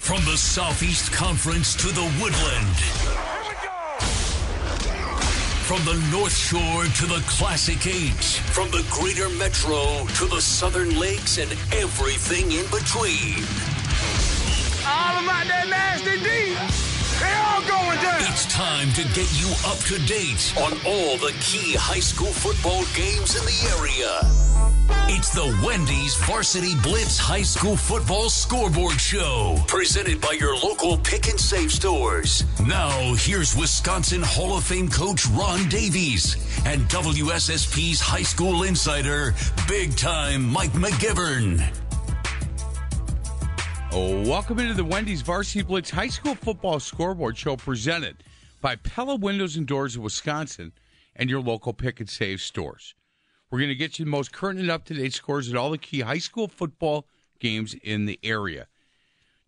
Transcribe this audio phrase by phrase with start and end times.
[0.00, 2.76] From the Southeast Conference to the Woodland.
[5.68, 8.24] From the North Shore to the Classic Eight.
[8.50, 13.44] From the Greater Metro to the Southern Lakes and everything in between.
[14.88, 16.89] All my that nasty D.
[17.30, 18.20] They all going down.
[18.22, 22.82] It's time to get you up to date on all the key high school football
[22.94, 24.20] games in the area.
[25.12, 31.28] It's the Wendy's Varsity Blitz High School Football Scoreboard Show, presented by your local pick
[31.28, 32.44] and save stores.
[32.66, 36.36] Now, here's Wisconsin Hall of Fame coach Ron Davies
[36.66, 39.34] and WSSP's high school insider,
[39.68, 41.62] big time Mike McGivern.
[43.92, 48.22] Oh, welcome into the Wendy's Varsity Blitz High School Football Scoreboard Show presented
[48.60, 50.70] by Pella Windows and Doors of Wisconsin
[51.16, 52.94] and your local pick and save stores.
[53.50, 55.70] We're going to get you the most current and up to date scores at all
[55.70, 57.08] the key high school football
[57.40, 58.68] games in the area.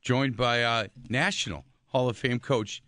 [0.00, 2.82] Joined by uh, National Hall of Fame coach.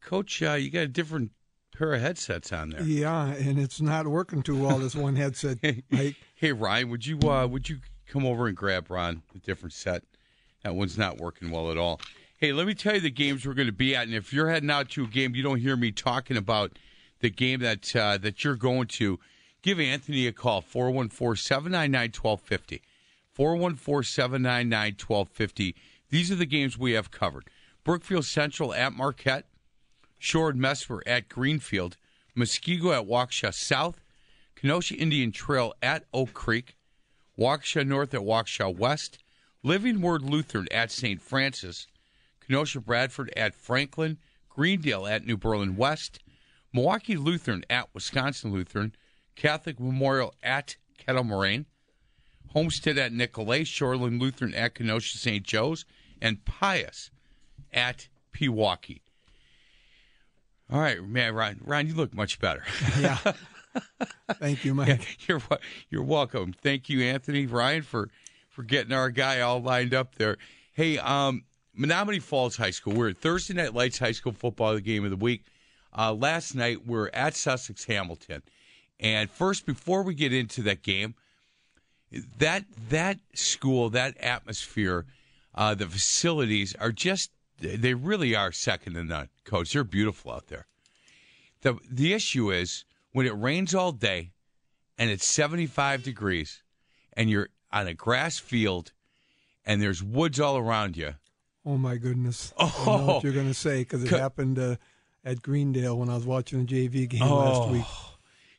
[0.00, 1.30] Coach, uh, you got a different
[1.78, 2.82] pair of headsets on there.
[2.82, 4.78] Yeah, and it's not working too well.
[4.78, 5.58] This one headset.
[5.62, 7.78] hey, hey, Ryan, would you uh, would you
[8.08, 10.02] come over and grab Ron a different set?
[10.62, 12.00] That one's not working well at all.
[12.36, 14.50] Hey, let me tell you the games we're going to be at, and if you're
[14.50, 16.78] heading out to a game, you don't hear me talking about
[17.20, 19.18] the game that uh, that you're going to.
[19.62, 22.80] Give Anthony a call 414-799-1250.
[23.38, 25.74] 414-799-1250.
[26.08, 27.44] These are the games we have covered.
[27.84, 29.44] Brookfield Central at Marquette,
[30.18, 31.98] Shore Messmer at Greenfield,
[32.36, 34.00] Muskego at Waukesha South,
[34.56, 36.76] Kenosha Indian Trail at Oak Creek,
[37.38, 39.18] Waukesha North at Waukesha West,
[39.62, 41.20] Living Word Lutheran at St.
[41.20, 41.86] Francis,
[42.40, 46.18] Kenosha Bradford at Franklin, Greendale at New Berlin West,
[46.72, 48.94] Milwaukee Lutheran at Wisconsin Lutheran,
[49.36, 51.66] Catholic Memorial at Kettle Moraine,
[52.48, 55.44] Homestead at Nicolet, Shoreland Lutheran at Kenosha St.
[55.44, 55.84] Joe's,
[56.20, 57.10] and Pius
[57.72, 59.00] at Pewaukee.
[60.72, 62.64] All right, man, Ryan, Ryan, you look much better.
[62.98, 63.18] Yeah.
[64.32, 65.28] Thank you, Mike.
[65.28, 65.40] you're
[65.90, 66.52] you're welcome.
[66.52, 68.08] Thank you, Anthony, Ryan, for
[68.50, 70.36] for getting our guy all lined up there.
[70.72, 71.44] Hey, um,
[71.78, 72.94] Menomonee Falls High School.
[72.94, 75.44] We're at Thursday Night Lights High School football, the game of the week.
[75.96, 78.42] Uh, last night we're at Sussex Hamilton,
[79.00, 81.14] and first, before we get into that game,
[82.38, 85.06] that that school, that atmosphere,
[85.54, 89.28] uh, the facilities are just they really are second to none.
[89.44, 90.66] Coach, they're beautiful out there.
[91.62, 94.30] the The issue is when it rains all day,
[94.96, 96.62] and it's seventy five degrees,
[97.14, 98.92] and you're on a grass field,
[99.64, 101.14] and there's woods all around you.
[101.66, 102.52] Oh my goodness!
[102.58, 102.74] Oh.
[102.82, 104.76] I know what you're going to say because it Co- happened uh,
[105.24, 107.36] at Greendale when I was watching the JV game Oh.
[107.36, 107.84] last week.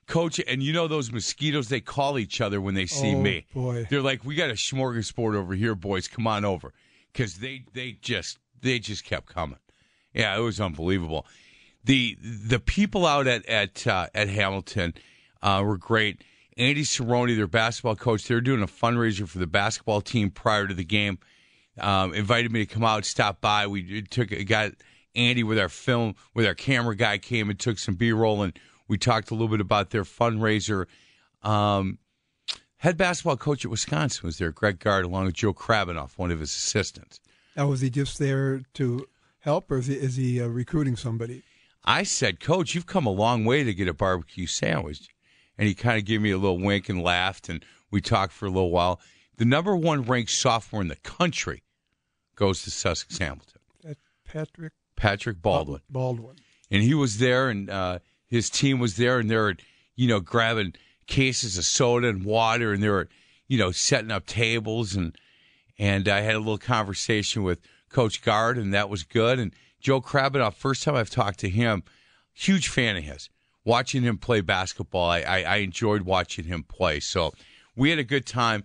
[0.08, 3.46] Coach, and you know those mosquitoes, they call each other when they see Oh, me.
[3.54, 3.88] boy.
[3.90, 6.08] They're like, we got a smorgasbord over here, boys.
[6.10, 6.74] Come on over.
[7.14, 9.58] Because they, they just they just kept coming.
[10.14, 11.26] Yeah, it was unbelievable.
[11.84, 14.94] The the people out at at uh, at Hamilton
[15.42, 16.22] uh, were great.
[16.62, 20.68] Andy Cerrone, their basketball coach, they were doing a fundraiser for the basketball team prior
[20.68, 21.18] to the game.
[21.80, 23.66] Um, invited me to come out, stop by.
[23.66, 24.74] We took got
[25.16, 28.58] Andy with our film with our camera guy came and took some B roll and
[28.88, 30.86] we talked a little bit about their fundraiser.
[31.42, 31.98] Um,
[32.78, 36.40] head basketball coach at Wisconsin was there, Greg Gard, along with Joe Krabbenhoft, one of
[36.40, 37.20] his assistants.
[37.58, 39.08] Now, was he just there to
[39.40, 41.42] help, or is he, is he uh, recruiting somebody?
[41.84, 45.08] I said, Coach, you've come a long way to get a barbecue sandwich.
[45.57, 48.45] And he kind of gave me a little wink and laughed, and we talked for
[48.45, 49.00] a little while.
[49.38, 51.63] The number one ranked sophomore in the country
[52.35, 55.81] goes to Sussex Hamilton, That Patrick Patrick Baldwin.
[55.89, 56.36] Baldwin.
[56.69, 59.56] and he was there, and uh, his team was there, and they were,
[59.95, 60.74] you know, grabbing
[61.07, 63.09] cases of soda and water, and they were,
[63.47, 65.15] you know, setting up tables, and
[65.77, 67.59] and I had a little conversation with
[67.89, 69.39] Coach Gard, and that was good.
[69.39, 71.83] And Joe Krabbenhoft, first time I've talked to him,
[72.33, 73.30] huge fan of his.
[73.63, 77.00] Watching him play basketball, I, I, I enjoyed watching him play.
[77.00, 77.31] So
[77.75, 78.63] we had a good time.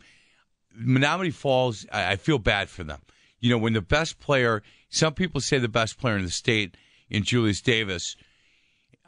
[0.78, 3.02] Menomonee Falls, I, I feel bad for them.
[3.40, 6.76] You know, when the best player, some people say the best player in the state
[7.10, 8.16] in Julius Davis,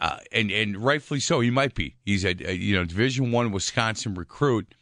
[0.00, 1.96] uh, and and rightfully so, he might be.
[2.04, 4.74] He's a, a you know Division One Wisconsin recruit.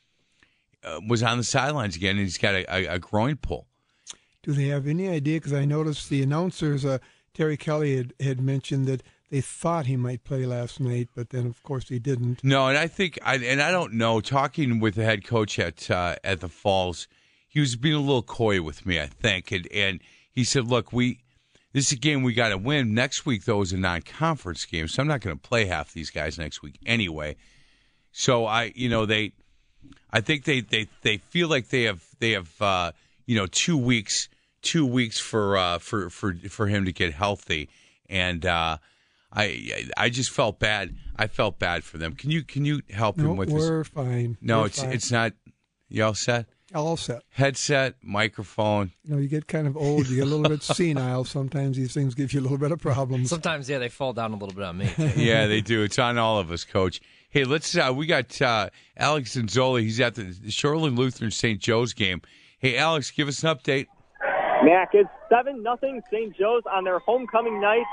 [0.84, 3.66] Uh, was on the sidelines again, and he's got a, a, a groin pull.
[4.42, 5.40] do they have any idea?
[5.40, 6.98] Because I noticed the announcers, uh,
[7.34, 11.46] Terry Kelly, had, had mentioned that they thought he might play last night, but then
[11.46, 12.42] of course he didn't.
[12.44, 14.20] No, and I think, I, and I don't know.
[14.20, 17.08] Talking with the head coach at uh, at the Falls,
[17.48, 19.00] he was being a little coy with me.
[19.00, 20.00] I think, and and
[20.30, 21.20] he said, "Look, we
[21.72, 22.94] this is a game we got to win.
[22.94, 26.10] Next week, though, is a non-conference game, so I'm not going to play half these
[26.10, 27.36] guys next week anyway."
[28.12, 29.32] So I, you know, they,
[30.10, 32.92] I think they they they feel like they have they have uh,
[33.26, 34.28] you know two weeks
[34.62, 37.68] two weeks for uh, for for for him to get healthy,
[38.08, 38.78] and uh,
[39.36, 40.96] I I just felt bad.
[41.16, 42.14] I felt bad for them.
[42.14, 43.58] Can you can you help No, him with this?
[43.58, 44.38] we're fine.
[44.40, 44.92] No, We're it's fine.
[44.92, 45.32] it's not.
[45.88, 46.46] You all set?
[46.74, 47.22] all set.
[47.30, 48.90] Headset, microphone.
[49.04, 51.24] You know, you get kind of old, you get a little bit senile.
[51.24, 53.30] Sometimes these things give you a little bit of problems.
[53.30, 54.90] Sometimes, yeah, they fall down a little bit on me.
[55.16, 55.82] yeah, they do.
[55.84, 57.00] It's on all of us, Coach.
[57.30, 57.76] Hey, let's.
[57.76, 59.80] Uh, we got uh, Alex Zanzola.
[59.80, 61.60] He's at the Shoreland Lutheran St.
[61.60, 62.20] Joe's game.
[62.58, 63.86] Hey, Alex, give us an update.
[64.64, 66.36] Mac, it's 7 nothing St.
[66.36, 67.84] Joe's on their homecoming night.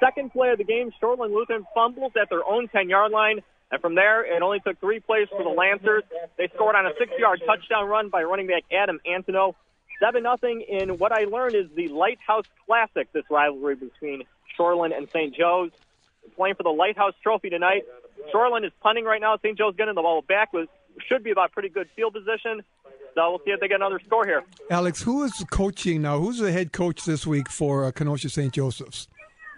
[0.00, 3.40] Second play of the game, Shoreland Lutheran fumbles at their own 10 yard line.
[3.70, 6.02] And from there, it only took three plays for the Lancers.
[6.38, 9.54] They scored on a six yard touchdown run by running back Adam Antono.
[10.00, 14.22] 7 nothing in what I learned is the Lighthouse Classic, this rivalry between
[14.56, 15.34] Shoreland and St.
[15.34, 15.70] Joe's.
[16.36, 17.84] Playing for the Lighthouse Trophy tonight.
[18.32, 19.36] Shoreland is punting right now.
[19.38, 19.58] St.
[19.58, 20.68] Joe's getting the ball back with
[21.08, 22.62] should be about pretty good field position.
[23.14, 24.44] So we'll see if they get another score here.
[24.70, 26.18] Alex, who is coaching now?
[26.18, 28.52] Who's the head coach this week for uh, Kenosha St.
[28.52, 29.08] Joseph's?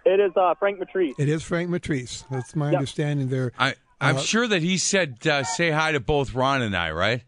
[0.04, 1.14] It is uh, Frank Matrice.
[1.18, 2.24] It is Frank Matrice.
[2.30, 2.78] That's my yep.
[2.78, 3.52] understanding there.
[3.58, 6.92] I, I'm uh, sure that he said, uh, say hi to both Ron and I,
[6.92, 7.22] right?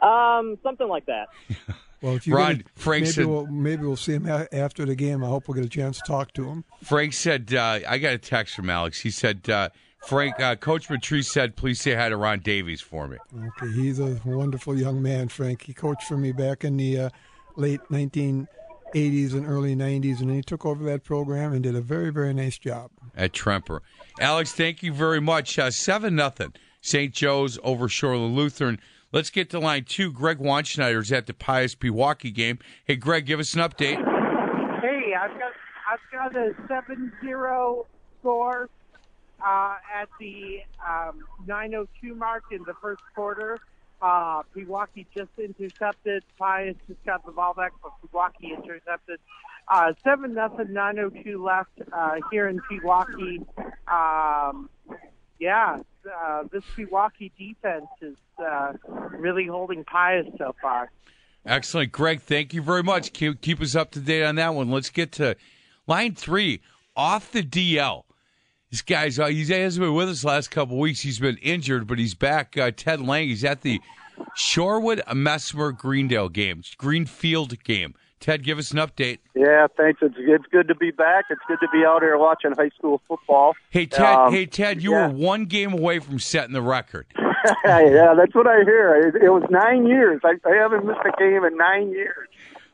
[0.00, 1.28] Um, Something like that.
[2.02, 4.84] Well, if you Ron, gonna, Frank maybe said, we'll, maybe we'll see him a- after
[4.84, 5.24] the game.
[5.24, 6.64] I hope we'll get a chance to talk to him.
[6.82, 9.00] Frank said, uh, I got a text from Alex.
[9.00, 9.70] He said, uh,
[10.06, 13.16] Frank, uh, Coach Matrice said, please say hi to Ron Davies for me.
[13.34, 15.62] Okay, he's a wonderful young man, Frank.
[15.62, 17.10] He coached for me back in the uh,
[17.56, 18.48] late 19-
[18.94, 22.32] 80s and early 90s, and he took over that program and did a very, very
[22.32, 22.90] nice job.
[23.16, 23.80] At Tremper.
[24.20, 25.58] Alex, thank you very much.
[25.58, 26.54] Uh, 7 nothing.
[26.80, 27.12] St.
[27.12, 28.78] Joe's over Shoreland Lutheran.
[29.12, 30.12] Let's get to line two.
[30.12, 32.58] Greg Wanschneider's at the Pius Pewaukee game.
[32.84, 33.96] Hey, Greg, give us an update.
[34.80, 35.52] Hey, I've got,
[35.90, 37.86] I've got a 7 0
[38.20, 38.68] score
[39.44, 43.58] uh, at the um, 902 mark in the first quarter.
[44.04, 46.22] Uh, Pewaukee just intercepted.
[46.38, 49.18] Pius just got the ball back, but Pewaukee intercepted.
[49.66, 53.46] Uh, seven nothing, 9:02 left uh, here in Pewaukee.
[53.88, 54.68] Um,
[55.38, 55.78] yeah,
[56.14, 58.74] uh, this Pewaukee defense is uh,
[59.12, 60.90] really holding Pius so far.
[61.46, 62.20] Excellent, Greg.
[62.20, 63.14] Thank you very much.
[63.14, 64.70] Keep, keep us up to date on that one.
[64.70, 65.34] Let's get to
[65.86, 66.60] line three
[66.94, 68.02] off the DL.
[68.74, 70.98] This guy's uh, he hasn't been with us the last couple weeks.
[70.98, 72.58] He's been injured, but he's back.
[72.58, 73.28] Uh, Ted Lang.
[73.28, 73.80] He's at the
[74.36, 77.94] Shorewood Messmer Greendale game, Greenfield game.
[78.18, 79.18] Ted, give us an update.
[79.32, 80.00] Yeah, thanks.
[80.02, 81.26] It's it's good to be back.
[81.30, 83.54] It's good to be out here watching high school football.
[83.70, 85.06] Hey Ted, Um, hey Ted, you yeah.
[85.06, 87.06] were one game away from setting the record.
[87.64, 88.96] yeah, that's what I hear.
[89.14, 90.20] It, it was nine years.
[90.24, 92.26] I, I haven't missed a game in nine years.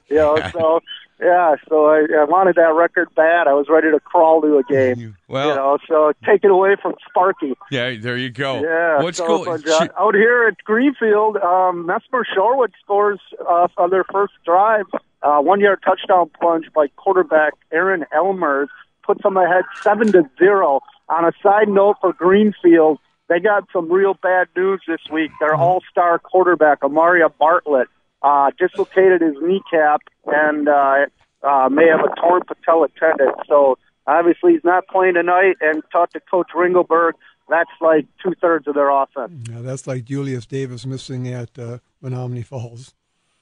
[0.09, 0.81] You know, so
[1.21, 3.47] yeah, so I, I wanted that record bad.
[3.47, 5.17] I was ready to crawl to a game.
[5.29, 7.55] Well- you know, so take it away from Sparky.
[7.71, 8.61] Yeah, there you go.
[8.63, 9.63] Yeah, What's so, going?
[9.63, 14.87] but, uh, out here at Greenfield, um, Messmer Shorewood scores uh, on their first drive.
[15.23, 18.67] Uh, one yard touchdown plunge by quarterback Aaron Elmers
[19.05, 20.81] puts them ahead seven to zero.
[21.09, 25.31] On a side note for Greenfield, they got some real bad news this week.
[25.39, 27.87] Their all star quarterback, Amaria Bartlett,
[28.23, 31.07] uh, dislocated his kneecap and uh,
[31.43, 33.33] uh, may have a torn patella tendon.
[33.49, 35.57] So obviously he's not playing tonight.
[35.61, 37.13] And talked to Coach Ringelberg.
[37.49, 39.49] That's like two thirds of their offense.
[39.51, 42.95] Yeah, that's like Julius Davis missing at uh, Menomonee Falls.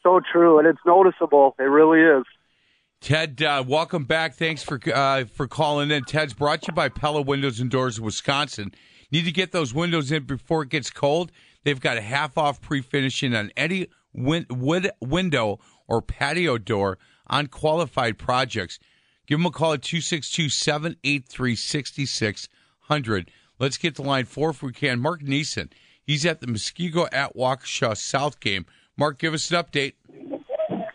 [0.03, 1.55] So true, and it's noticeable.
[1.59, 2.25] It really is.
[3.01, 4.35] Ted, uh, welcome back.
[4.35, 6.05] Thanks for uh, for calling in.
[6.05, 8.73] Ted's brought to you by Pella Windows and Doors of Wisconsin.
[9.13, 11.31] Need to get those windows in before it gets cold.
[11.65, 16.99] They've got a half off pre finishing on any win- wood window or patio door
[17.27, 18.79] on qualified projects.
[19.27, 23.31] Give them a call at 262 783 6600.
[23.59, 25.01] Let's get to line four if we can.
[25.01, 25.71] Mark Neeson.
[26.03, 28.65] He's at the Muskego at Waukesha South game.
[28.97, 29.95] Mark, give us an update.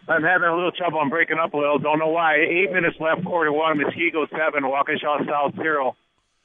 [0.07, 0.99] I'm having a little trouble.
[0.99, 1.79] I'm breaking up a little.
[1.79, 2.35] Don't know why.
[2.37, 3.77] Eight minutes left, quarter one.
[3.77, 5.95] Muskego seven, Waukesha South zero.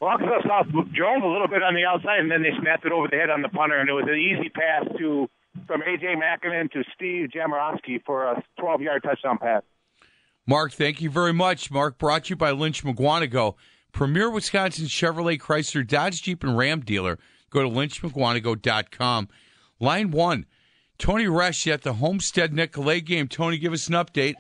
[0.03, 3.09] Waukesha South drove a little bit on the outside, and then they snapped it over
[3.11, 5.29] the head on the punter, and it was an easy pass to
[5.69, 9.63] from AJ Mackinnon to Steve Jamarowski for a 12-yard touchdown pass.
[10.47, 11.71] Mark, thank you very much.
[11.71, 13.55] Mark brought to you by Lynch Mukwonago,
[13.93, 17.19] premier Wisconsin Chevrolet, Chrysler, Dodge, Jeep, and Ram dealer.
[17.51, 19.29] Go to lynchmukwonago.com.
[19.79, 20.47] Line one,
[20.99, 23.29] Tony Resch at the Homestead Nicolet game.
[23.29, 24.35] Tony, give us an update.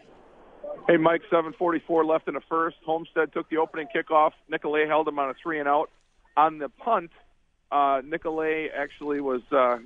[0.89, 2.77] Hey, Mike, 744 left in the first.
[2.87, 4.33] Homestead took the opening kickoff.
[4.49, 5.91] Nicolet held him on a three and out.
[6.39, 7.11] On the punt,
[7.71, 9.79] uh, Nicolet actually was uh,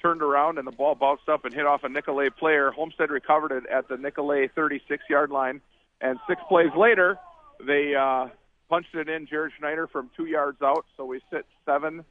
[0.00, 2.70] turned around and the ball bounced up and hit off a Nicolet player.
[2.70, 5.60] Homestead recovered it at the Nicolet 36 yard line.
[6.00, 7.18] And six plays later,
[7.66, 8.28] they uh,
[8.68, 10.84] punched it in, Jared Schneider, from two yards out.
[10.96, 12.04] So we sit 7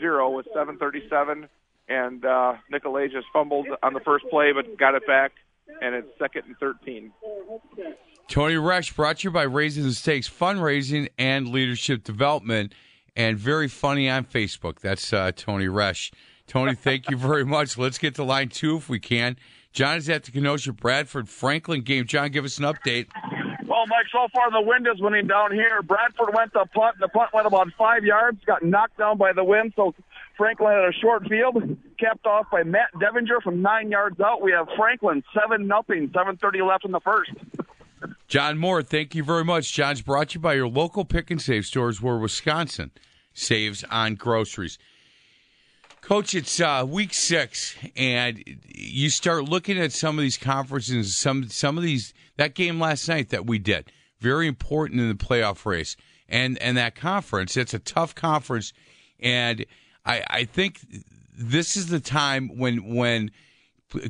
[0.00, 1.48] 0 with 737.
[1.88, 5.32] And uh, Nicolet just fumbled on the first play, but got it back.
[5.80, 7.12] And it's second and 13.
[8.28, 12.72] Tony Resch brought to you by Raising the Stakes Fundraising and Leadership Development,
[13.16, 14.80] and very funny on Facebook.
[14.80, 16.12] That's uh, Tony Resch.
[16.46, 17.78] Tony, thank you very much.
[17.78, 19.36] Let's get to line two if we can.
[19.72, 22.06] John is at the Kenosha Bradford Franklin game.
[22.06, 23.06] John, give us an update.
[23.66, 25.80] Well, Mike, so far the wind is winning down here.
[25.80, 26.96] Bradford went to punt.
[27.00, 29.94] The punt went about five yards, got knocked down by the wind, so
[30.36, 31.54] Franklin had a short field,
[31.98, 34.42] capped off by Matt Devinger from nine yards out.
[34.42, 37.30] We have Franklin seven nothing, seven thirty left in the first.
[38.28, 39.72] John Moore, thank you very much.
[39.72, 42.90] John's brought to you by your local pick and save stores where Wisconsin
[43.32, 44.78] saves on groceries.
[46.02, 51.48] Coach, it's uh, week six, and you start looking at some of these conferences, some
[51.48, 55.64] some of these that game last night that we did, very important in the playoff
[55.64, 55.96] race,
[56.28, 57.56] and and that conference.
[57.56, 58.72] It's a tough conference,
[59.20, 59.64] and
[60.04, 60.80] I I think
[61.38, 63.30] this is the time when when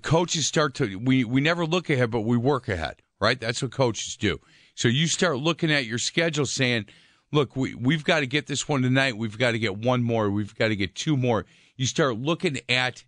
[0.02, 3.38] coaches start to we we never look ahead, but we work ahead, right?
[3.38, 4.40] That's what coaches do.
[4.74, 6.86] So you start looking at your schedule, saying,
[7.32, 9.18] "Look, we we've got to get this one tonight.
[9.18, 10.30] We've got to get one more.
[10.30, 11.44] We've got to get two more."
[11.76, 13.04] You start looking at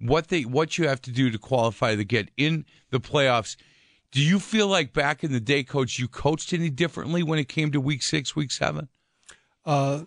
[0.00, 3.56] what they what you have to do to qualify to get in the playoffs.
[4.10, 7.48] Do you feel like back in the day, coach, you coached any differently when it
[7.48, 8.88] came to week six, week seven?
[9.66, 10.04] Uh,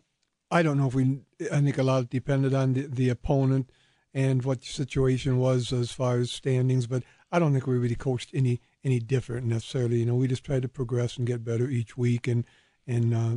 [0.50, 1.20] I don't know if we.
[1.51, 3.70] I think a lot depended on the, the opponent
[4.13, 6.88] and what the situation was as far as standings.
[6.88, 10.00] But I don't think we really coached any any different necessarily.
[10.00, 12.44] You know, we just tried to progress and get better each week and
[12.88, 13.36] and uh,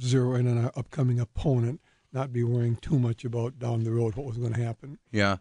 [0.00, 1.80] zero in on our upcoming opponent
[2.12, 4.98] not be worrying too much about down the road what was going to happen.
[5.10, 5.36] Yeah.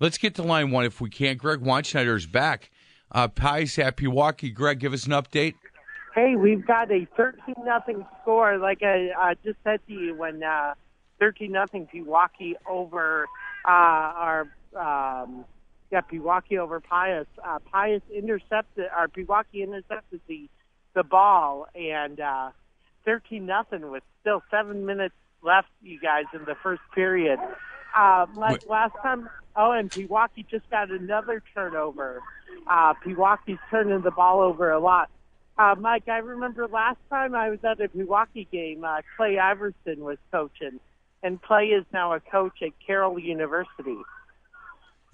[0.00, 1.36] Let's get to line one if we can.
[1.36, 2.70] Greg Weinschneider is back.
[3.12, 4.52] Uh, Pius at Pewaukee.
[4.52, 5.54] Greg, give us an update.
[6.14, 8.58] Hey, we've got a 13 nothing score.
[8.58, 10.74] Like I uh, just said to you, when uh,
[11.20, 13.26] 13 nothing Pewaukee over
[13.64, 14.40] uh, our
[14.76, 15.44] um,
[15.90, 17.26] yeah Pewaukee over Pius.
[17.44, 20.48] Uh, Pius intercepted our Pewaukee intercepted the
[20.94, 22.50] the ball and uh,
[23.04, 25.14] 13 nothing with still seven minutes
[25.44, 27.38] left, you guys, in the first period.
[27.96, 32.22] Uh, like last time, oh, and Pewaukee just got another turnover.
[32.66, 35.10] Uh, Pewaukee's turning the ball over a lot.
[35.56, 40.02] Uh, Mike, I remember last time I was at a Pewaukee game, uh, Clay Iverson
[40.02, 40.80] was coaching,
[41.22, 43.98] and Clay is now a coach at Carroll University.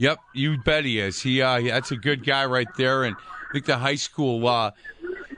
[0.00, 1.21] Yep, you bet he is.
[1.21, 4.71] He uh, that's a good guy right there, and I think the high school uh,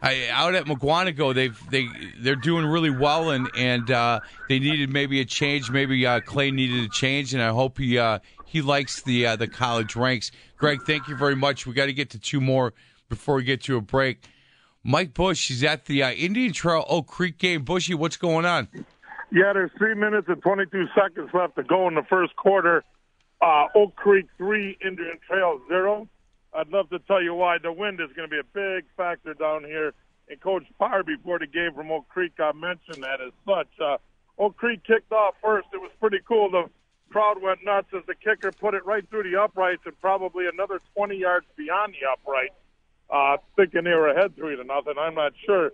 [0.01, 1.89] I, out at Mukwonago, they've they
[2.21, 5.69] they're doing really well, and and uh, they needed maybe a change.
[5.69, 9.35] Maybe uh, Clay needed a change, and I hope he uh, he likes the uh,
[9.35, 10.31] the college ranks.
[10.59, 11.67] Greg, thank you very much.
[11.67, 12.73] We got to get to two more
[13.09, 14.29] before we get to a break.
[14.85, 17.65] Mike Bush is at the uh, Indian Trail Oak Creek game.
[17.65, 18.69] Bushy, what's going on?
[19.33, 22.85] Yeah, there's three minutes and 22 seconds left to go in the first quarter.
[23.43, 26.09] Uh, Oak Creek three, Indian Trail zero.
[26.55, 27.59] I'd love to tell you why.
[27.59, 29.95] The wind is going to be a big factor down here.
[30.29, 33.69] And Coach Parr, before the game from Oak Creek, I mentioned that as such.
[33.81, 33.97] Uh,
[34.39, 35.67] Oak Creek kicked off first.
[35.73, 36.51] It was pretty cool.
[36.51, 36.71] The
[37.11, 40.81] crowd went nuts as the kicker put it right through the uprights and probably another
[40.97, 42.53] 20 yards beyond the upright.
[43.11, 44.95] Uh, thinking they were ahead three to nothing.
[44.99, 45.73] I'm not sure.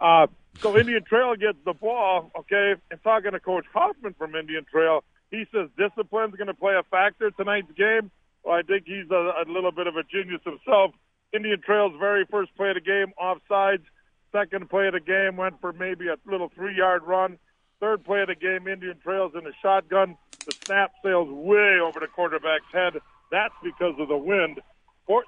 [0.00, 0.26] Uh,
[0.60, 2.30] so Indian Trail gets the ball.
[2.36, 6.74] Okay, and talking to Coach Hoffman from Indian Trail, he says discipline's going to play
[6.74, 8.10] a factor tonight's game.
[8.44, 10.92] Well, I think he's a, a little bit of a genius himself.
[11.32, 13.84] Indian Trail's very first play of the game, offsides.
[14.32, 17.38] Second play of the game went for maybe a little three-yard run.
[17.80, 20.16] Third play of the game, Indian Trail's in the shotgun.
[20.46, 22.94] The snap sails way over the quarterback's head.
[23.30, 24.60] That's because of the wind.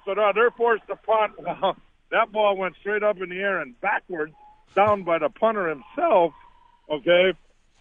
[0.05, 1.33] So now they're forced to punt.
[1.63, 1.77] Well,
[2.11, 4.35] that ball went straight up in the air and backwards,
[4.77, 6.35] down by the punter himself.
[6.91, 7.33] Okay.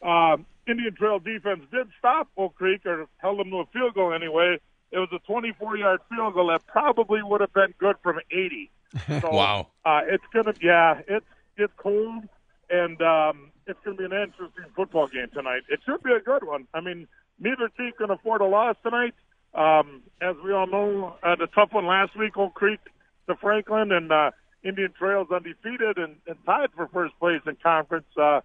[0.02, 0.38] Uh,
[0.68, 4.60] Indian Trail defense did stop Oak Creek or held them to a field goal anyway.
[4.92, 8.72] It was a 24 yard field goal that probably would have been good from 80.
[9.22, 9.68] So, wow.
[9.86, 11.26] Uh, it's gonna, yeah, it's
[11.56, 12.28] it's cold,
[12.70, 15.62] and um, it's gonna be an interesting football game tonight.
[15.70, 16.68] It should be a good one.
[16.74, 17.08] I mean,
[17.40, 19.14] neither team can afford a loss tonight.
[19.54, 22.82] Um, as we all know, uh, the tough one last week, Oak Creek
[23.28, 24.32] to Franklin, and uh,
[24.64, 28.06] Indian Trail's undefeated and, and tied for first place in conference.
[28.18, 28.42] Uh,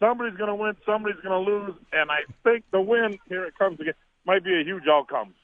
[0.00, 3.56] somebody's going to win, somebody's going to lose, and I think the win here it
[3.58, 5.34] comes again might be a huge outcome.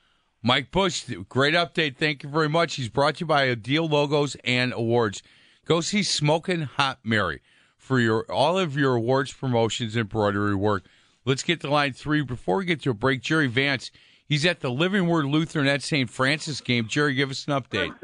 [0.42, 1.96] Mike Bush, great update.
[1.96, 2.74] Thank you very much.
[2.74, 5.22] He's brought to you by Deal Logos and Awards.
[5.64, 7.40] Go see Smoking Hot Mary
[7.76, 10.84] for your all of your awards, promotions, embroidery work.
[11.24, 12.22] Let's get to line three.
[12.22, 13.92] Before we get to a break, Jerry Vance,
[14.28, 16.10] he's at the Living Word Lutheran at St.
[16.10, 16.88] Francis game.
[16.88, 17.94] Jerry, give us an update.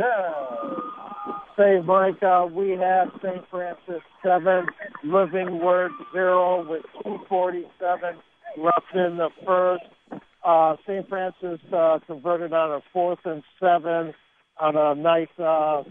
[1.58, 3.44] Say, Mike, uh, we have St.
[3.50, 4.66] Francis 7,
[5.02, 8.16] Living Word 0 with 247
[8.56, 9.82] left in the first.
[10.44, 11.08] Uh, St.
[11.08, 14.14] Francis uh, converted on a fourth and seven
[14.60, 15.82] on a nice uh,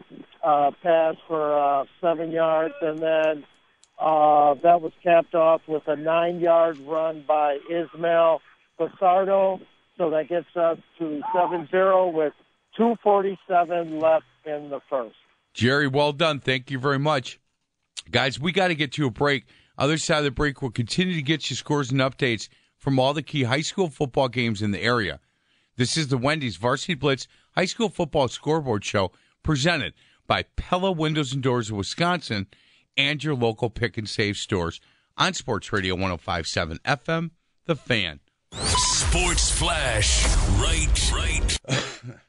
[0.41, 3.43] uh, pass for uh, seven yards, and then
[3.99, 8.39] uh, that was capped off with a nine-yard run by Ismail
[8.79, 9.59] Basardo.
[9.97, 12.31] So that gets us to 7-0 with
[12.77, 15.15] 247 left in the first.
[15.57, 16.39] Jerry, well done.
[16.39, 17.39] Thank you very much.
[18.11, 19.45] Guys, we got to get to a break.
[19.75, 22.47] Other side of the break, we'll continue to get you scores and updates
[22.77, 25.19] from all the key high school football games in the area.
[25.75, 29.11] This is the Wendy's Varsity Blitz High School Football Scoreboard Show
[29.41, 29.95] presented
[30.27, 32.45] by Pella Windows and Doors of Wisconsin
[32.95, 34.79] and your local pick and save stores
[35.17, 37.31] on Sports Radio 1057 FM,
[37.65, 38.19] The Fan.
[38.53, 40.23] Sports Flash,
[40.59, 42.17] right, right.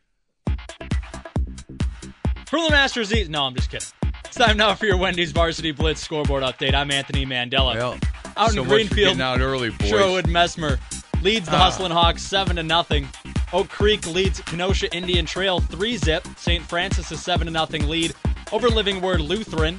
[2.48, 3.30] From the Masters East.
[3.30, 3.86] No, I'm just kidding.
[4.24, 6.74] It's time now for your Wendy's Varsity Blitz scoreboard update.
[6.74, 7.74] I'm Anthony Mandela.
[7.74, 7.98] Well,
[8.36, 9.90] out so in Greenfield, out early, boys.
[9.90, 10.78] Shorewood Messmer
[11.22, 11.64] leads the Ah.
[11.64, 13.06] Hustlin' Hawks seven to nothing.
[13.52, 16.26] Oak Creek leads Kenosha Indian Trail three zip.
[16.36, 16.64] St.
[16.64, 18.14] Francis is seven to nothing lead
[18.52, 19.78] over Living Word Lutheran.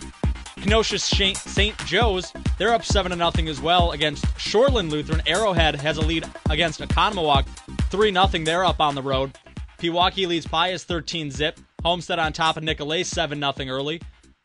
[0.58, 1.78] Kenosha St.
[1.86, 5.22] Joe's they're up seven to nothing as well against Shoreland Lutheran.
[5.26, 7.48] Arrowhead has a lead against Oconomowoc
[7.90, 8.44] three nothing.
[8.44, 9.38] They're up on the road.
[9.80, 11.60] Pewaukee leads Pius 13 zip.
[11.84, 14.02] Homestead on top of Nicolet 7 0 early.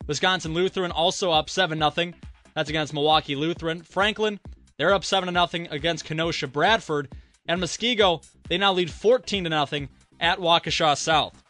[0.06, 2.12] Wisconsin Lutheran also up 7 0.
[2.54, 3.82] That's against Milwaukee Lutheran.
[3.82, 4.38] Franklin,
[4.78, 7.08] they're up 7 0 against Kenosha Bradford.
[7.46, 9.88] And Muskego, they now lead 14 0
[10.20, 11.42] at Waukesha South.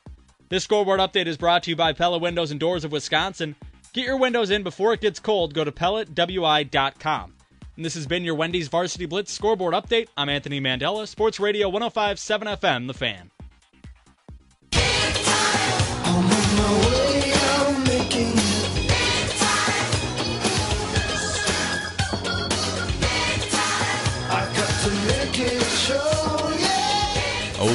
[0.49, 3.55] This scoreboard update is brought to you by Pella Windows and Doors of Wisconsin.
[3.93, 5.53] Get your windows in before it gets cold.
[5.53, 7.35] Go to pelletwi.com.
[7.77, 10.09] And this has been your Wendy's Varsity Blitz scoreboard update.
[10.17, 13.31] I'm Anthony Mandela, Sports Radio 1057 FM, The Fan.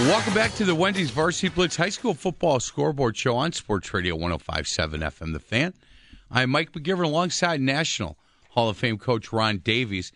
[0.09, 4.15] Welcome back to the Wendy's Varsity Blitz High School Football Scoreboard Show on Sports Radio
[4.15, 5.75] 1057 FM The Fan.
[6.31, 8.17] I'm Mike McGivern alongside National
[8.49, 10.11] Hall of Fame coach Ron Davies.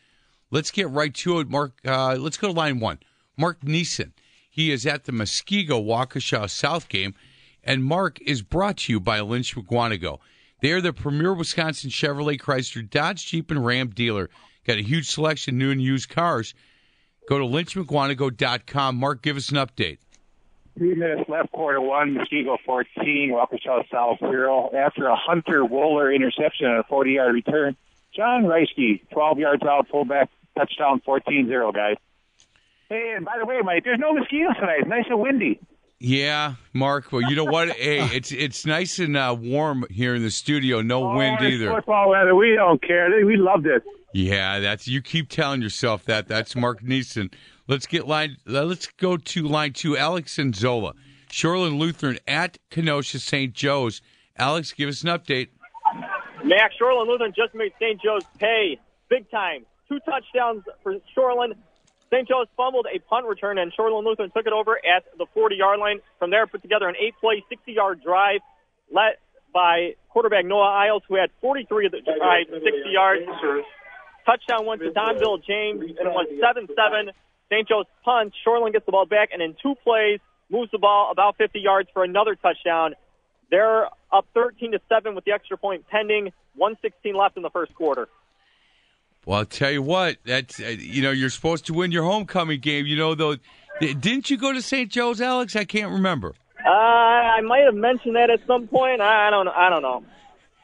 [0.50, 1.48] Let's get right to it.
[1.48, 3.02] Mark, uh, let's go to line one.
[3.38, 4.14] Mark Neeson.
[4.50, 7.14] He is at the Muskego Waukesha South game,
[7.64, 10.18] and Mark is brought to you by Lynch Mukwonago.
[10.62, 14.32] They are the premier Wisconsin Chevrolet, Chrysler, Dodge, Jeep, and Ram dealer.
[14.66, 16.56] Got a huge selection of new and used cars.
[17.28, 18.96] Go to lynchmukwonago.com.
[18.98, 19.98] Mark, give us an update.
[20.78, 22.16] Three minutes left, quarter one.
[22.16, 24.72] Muskego 14, Waukesha South 0.
[24.76, 27.76] After a Hunter Wohler interception and a 40 yard return,
[28.16, 31.98] John Reisky, 12 yards out, fullback, touchdown 14 0, guys.
[32.90, 34.80] Hey, and by the way, Mike, there's no mosquitoes tonight.
[34.80, 35.60] It's nice and windy.
[36.06, 37.14] Yeah, Mark.
[37.14, 37.70] Well, you know what?
[37.78, 40.82] hey, it's it's nice and uh, warm here in the studio.
[40.82, 41.70] No wind Oh, it's either.
[41.72, 42.36] Football weather.
[42.36, 43.26] We don't care.
[43.26, 43.82] We love this.
[44.14, 46.28] Yeah, that's you keep telling yourself that.
[46.28, 47.34] That's Mark Neeson.
[47.70, 48.36] Let's get line.
[48.46, 49.98] uh, Let's go to line two.
[49.98, 50.92] Alex and Zola,
[51.30, 53.54] Shoreland Lutheran at Kenosha St.
[53.54, 54.02] Joe's.
[54.38, 55.48] Alex, give us an update.
[56.44, 58.02] Max Shoreland Lutheran just made St.
[58.04, 58.78] Joe's pay
[59.10, 59.66] big time.
[59.88, 61.54] Two touchdowns for Shoreland.
[62.14, 62.28] St.
[62.28, 65.80] Joe's fumbled a punt return, and Shoreland Lutheran took it over at the 40 yard
[65.80, 66.00] line.
[66.20, 68.42] From there, put together an eight play, 60 yard drive
[68.92, 69.18] led
[69.52, 73.24] by quarterback Noah Isles, who had 43 of the drive, 60 yards.
[74.26, 77.12] Touchdown went to Donville James, and it was 7 7.
[77.50, 77.68] St.
[77.68, 78.34] Joe's punt.
[78.46, 81.90] Shoreland gets the ball back, and in two plays, moves the ball about 50 yards
[81.94, 82.94] for another touchdown.
[83.50, 86.32] They're up 13 to 7 with the extra point pending.
[86.56, 88.08] 116 left in the first quarter.
[89.26, 90.18] Well, I'll tell you what.
[90.26, 92.86] That's uh, you know you're supposed to win your homecoming game.
[92.86, 93.38] You know though.
[93.80, 94.92] Didn't you go to St.
[94.92, 95.56] Joe's, Alex?
[95.56, 96.36] I can't remember.
[96.64, 99.02] Uh, I might have mentioned that at some point.
[99.02, 99.48] I I don't.
[99.48, 100.04] I don't know.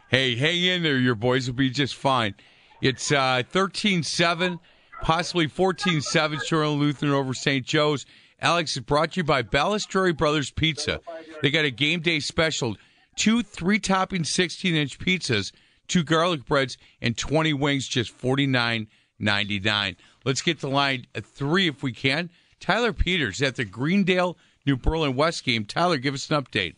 [0.09, 0.97] Hey, hang in there.
[0.97, 2.33] Your boys will be just fine.
[2.81, 4.59] It's uh, 13-7,
[5.03, 6.01] possibly 14-7,
[6.47, 7.63] Shoreland Lutheran over St.
[7.63, 8.07] Joe's.
[8.41, 11.01] Alex is brought to you by Balustrade Brothers Pizza.
[11.43, 12.75] They got a game day special.
[13.17, 15.51] Two three-topping 16-inch pizzas,
[15.89, 19.95] two garlic breads, and 20 wings, just $49.99.
[20.23, 22.29] Let's get to line three if we can.
[22.59, 25.65] Tyler Peters at the Greendale New Berlin West game.
[25.65, 26.75] Tyler, give us an update.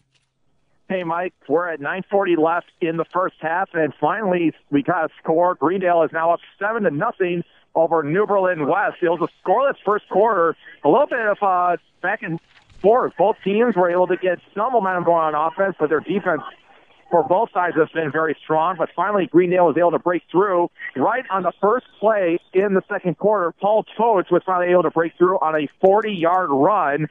[0.87, 5.09] Hey, Mike, we're at 9:40 left in the first half, and finally we got a
[5.23, 5.55] score.
[5.55, 7.43] Greendale is now up seven to nothing
[7.75, 8.97] over New Berlin West.
[9.01, 10.57] It was a scoreless first quarter.
[10.83, 12.41] A little bit of uh, back and
[12.81, 13.13] forth.
[13.17, 16.41] Both teams were able to get some momentum going on offense, but their defense
[17.11, 20.69] for both sides has been very strong, but finally Greendale was able to break through
[20.95, 23.51] right on the first play in the second quarter.
[23.59, 27.07] Paul Totes was finally able to break through on a 40-yard run.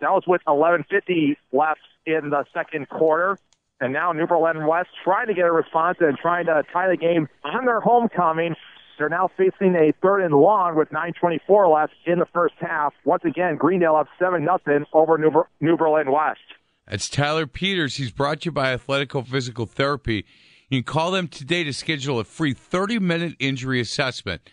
[0.00, 3.38] That was with 11:50 left in the second quarter.
[3.82, 6.96] And now New Berlin West trying to get a response and trying to tie the
[6.96, 8.56] game on their homecoming.
[8.98, 12.92] They're now facing a third and long with 9:24 left in the first half.
[13.04, 15.16] Once again, Greendale up seven nothing over
[15.60, 16.40] New Berlin West.
[16.90, 17.96] That's Tyler Peters.
[17.96, 20.26] He's brought to you by Athletico Physical Therapy.
[20.68, 24.50] You can call them today to schedule a free 30 minute injury assessment.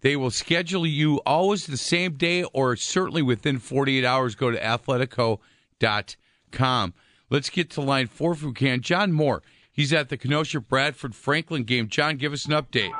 [0.00, 4.34] They will schedule you always the same day or certainly within 48 hours.
[4.34, 6.94] Go to athletico.com.
[7.30, 8.80] Let's get to line four if we can.
[8.80, 9.44] John Moore.
[9.70, 11.86] He's at the Kenosha Bradford Franklin game.
[11.88, 12.90] John, give us an update.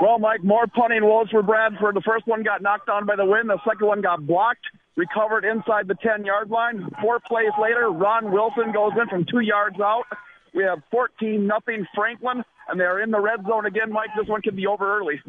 [0.00, 1.96] Well, Mike, more punting woes for Bradford.
[1.96, 3.50] The first one got knocked down by the wind.
[3.50, 4.64] The second one got blocked,
[4.96, 6.88] recovered inside the 10 yard line.
[7.00, 10.04] Four plays later, Ron Wilson goes in from two yards out.
[10.54, 14.10] We have 14 nothing Franklin, and they're in the red zone again, Mike.
[14.18, 15.20] This one could be over early.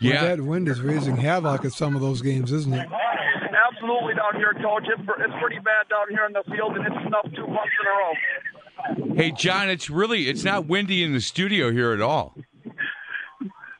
[0.00, 0.24] Yeah.
[0.24, 2.88] that wind is raising havoc at some of those games, isn't it?
[3.72, 4.84] Absolutely down here, Coach.
[4.86, 7.86] It's, it's pretty bad down here in the field, and it's snuffed two months in
[7.86, 9.14] a row.
[9.16, 12.34] Hey, John, it's really it's not windy in the studio here at all.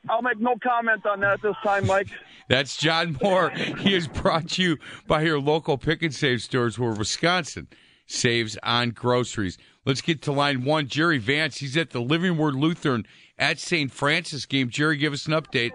[0.09, 2.09] I'll make no comment on that this time, Mike.
[2.49, 3.51] That's John Moore.
[3.51, 7.67] He is brought to you by your local pick and save stores where Wisconsin
[8.07, 9.59] saves on groceries.
[9.85, 10.87] Let's get to line one.
[10.87, 11.59] Jerry Vance.
[11.59, 13.05] He's at the Living Word Lutheran
[13.37, 13.91] at St.
[13.91, 14.71] Francis game.
[14.71, 15.73] Jerry, give us an update.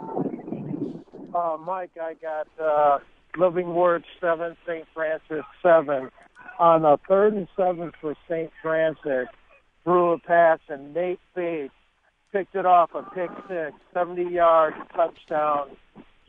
[1.36, 3.00] Uh, Mike, I got uh,
[3.38, 4.86] Living Word 7, St.
[4.94, 6.10] Francis 7.
[6.60, 8.52] On a third and seventh for St.
[8.62, 9.28] Francis,
[9.84, 11.74] threw a pass, and Nate Bates
[12.32, 15.70] picked it off a pick six, 70 yard touchdown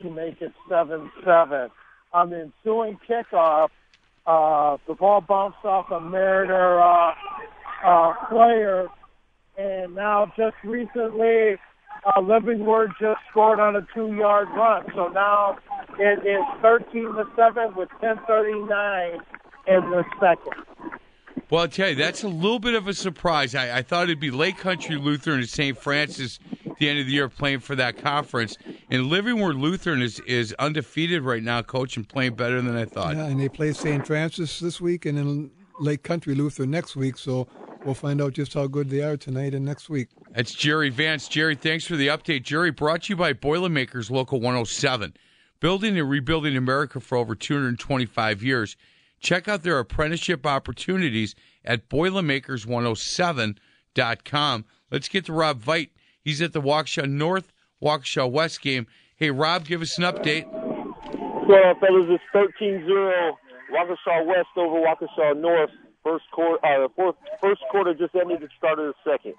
[0.01, 1.71] to make it 7 7.
[2.13, 3.69] On the ensuing kickoff,
[4.27, 7.15] uh, the ball bounced off a Mariner uh,
[7.85, 8.89] uh, player,
[9.57, 11.57] and now just recently,
[12.05, 14.85] uh, Living Word just scored on a two yard run.
[14.95, 15.59] So now
[15.99, 19.15] it is 13 to 7 with 10.39
[19.69, 20.72] in the second.
[21.53, 23.55] Well, I'll tell you, that's a little bit of a surprise.
[23.55, 25.77] I, I thought it'd be Lake Country Lutheran and St.
[25.77, 28.57] Francis at the end of the year playing for that conference.
[28.91, 32.87] And Living Word Lutheran is, is undefeated right now, coach, and playing better than I
[32.87, 33.17] thought.
[33.17, 34.07] Yeah, and they play St.
[34.07, 37.19] Francis this week and then Lake Country Lutheran next week.
[37.19, 37.47] So
[37.85, 40.09] we'll find out just how good they are tonight and next week.
[40.31, 41.29] That's Jerry Vance.
[41.29, 42.45] Jerry, thanks for the update.
[42.45, 45.13] Jerry, brought to you by Boilermakers Local 107.
[45.61, 48.75] Building and rebuilding America for over 225 years.
[49.23, 54.65] Check out their apprenticeship opportunities at Boilermakers107.com.
[54.91, 55.91] Let's get to Rob Veit.
[56.21, 58.87] He's at the Waukesha North, Waukesha West game.
[59.17, 60.47] Hey, Rob, give us an update.
[61.49, 63.39] Well, fellas, it's 13 0
[63.73, 65.71] Waukesha West over Waukesha North.
[66.03, 69.35] First quarter, uh, fourth, first quarter just ended the start of the second.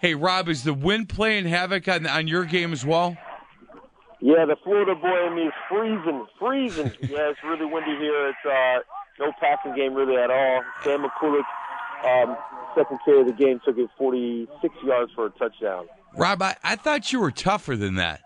[0.00, 3.16] Hey, Rob, is the wind playing havoc on, on your game as well?
[4.20, 6.86] Yeah, the Florida boy in me is freezing, freezing.
[7.08, 8.28] yeah, it's really windy here.
[8.28, 8.80] It's uh,
[9.20, 10.62] no passing game really at all.
[10.82, 11.44] Sam McCulloch,
[12.04, 12.36] um,
[12.74, 15.86] second carry of the game, took it 46 yards for a touchdown.
[16.16, 18.20] Rob, I, I thought you were tougher than that.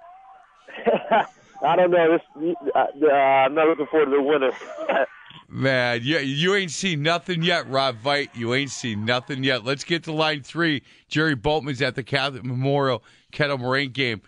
[1.63, 2.19] I don't know.
[2.19, 4.53] This, uh, uh, I'm not looking forward to the winter.
[5.49, 8.31] Man, you, you ain't seen nothing yet, Rob Veit.
[8.35, 9.65] You ain't seen nothing yet.
[9.65, 10.83] Let's get to line three.
[11.09, 14.23] Jerry Boltman's at the Catholic Memorial Kettle Moraine game.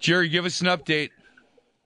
[0.00, 1.10] Jerry, give us an update.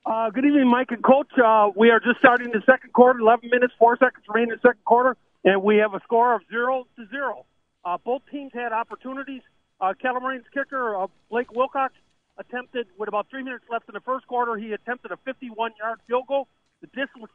[0.07, 1.31] Uh, good evening, Mike and Coach.
[1.37, 4.69] Uh, we are just starting the second quarter, 11 minutes, 4 seconds remaining in the
[4.69, 7.45] second quarter, and we have a score of 0 to 0.
[7.85, 9.43] Uh, both teams had opportunities.
[9.81, 11.93] Uh, Moraine's kicker, uh, Blake Wilcox,
[12.39, 15.99] attempted, with about three minutes left in the first quarter, he attempted a 51 yard
[16.07, 16.47] field goal.
[16.83, 17.27] The distance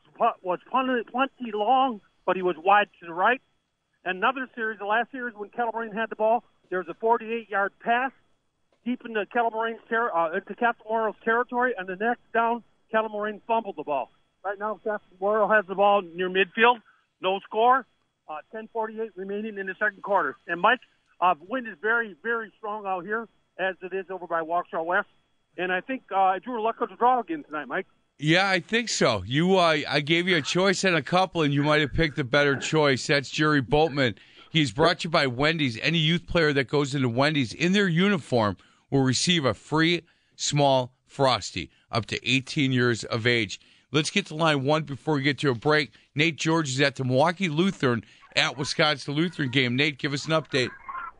[0.41, 3.41] was plenty long, but he was wide to the right.
[4.05, 7.73] Another series, the last series when Moraine had the ball, there was a 48 yard
[7.81, 8.11] pass
[8.89, 13.75] deep into Kettle Moraine's ter- uh, into Memorial's territory, and the next down, Moraine fumbled
[13.78, 14.10] the ball.
[14.43, 14.80] Right now,
[15.19, 16.82] Memorial has the ball near midfield.
[17.21, 17.86] No score.
[18.28, 20.38] Uh, 10:48 remaining in the second quarter.
[20.47, 20.80] And Mike,
[21.19, 23.28] uh, wind is very, very strong out here,
[23.60, 25.08] as it is over by Waukesha West.
[25.58, 27.88] And I think uh, Drew luck to draw again tonight, Mike.
[28.19, 29.23] Yeah, I think so.
[29.25, 32.17] You, uh, I gave you a choice and a couple, and you might have picked
[32.17, 33.08] the better choice.
[33.08, 34.17] That's Jerry Boltman.
[34.52, 35.80] He's brought to you by Wendy's.
[35.80, 38.58] Any youth player that goes into Wendy's in their uniform
[38.89, 40.04] will receive a free
[40.36, 43.60] small frosty up to 18 years of age.
[43.91, 45.91] Let's get to line one before we get to a break.
[46.13, 48.04] Nate George is at the Milwaukee Lutheran
[48.36, 49.75] at Wisconsin Lutheran game.
[49.75, 50.69] Nate, give us an update.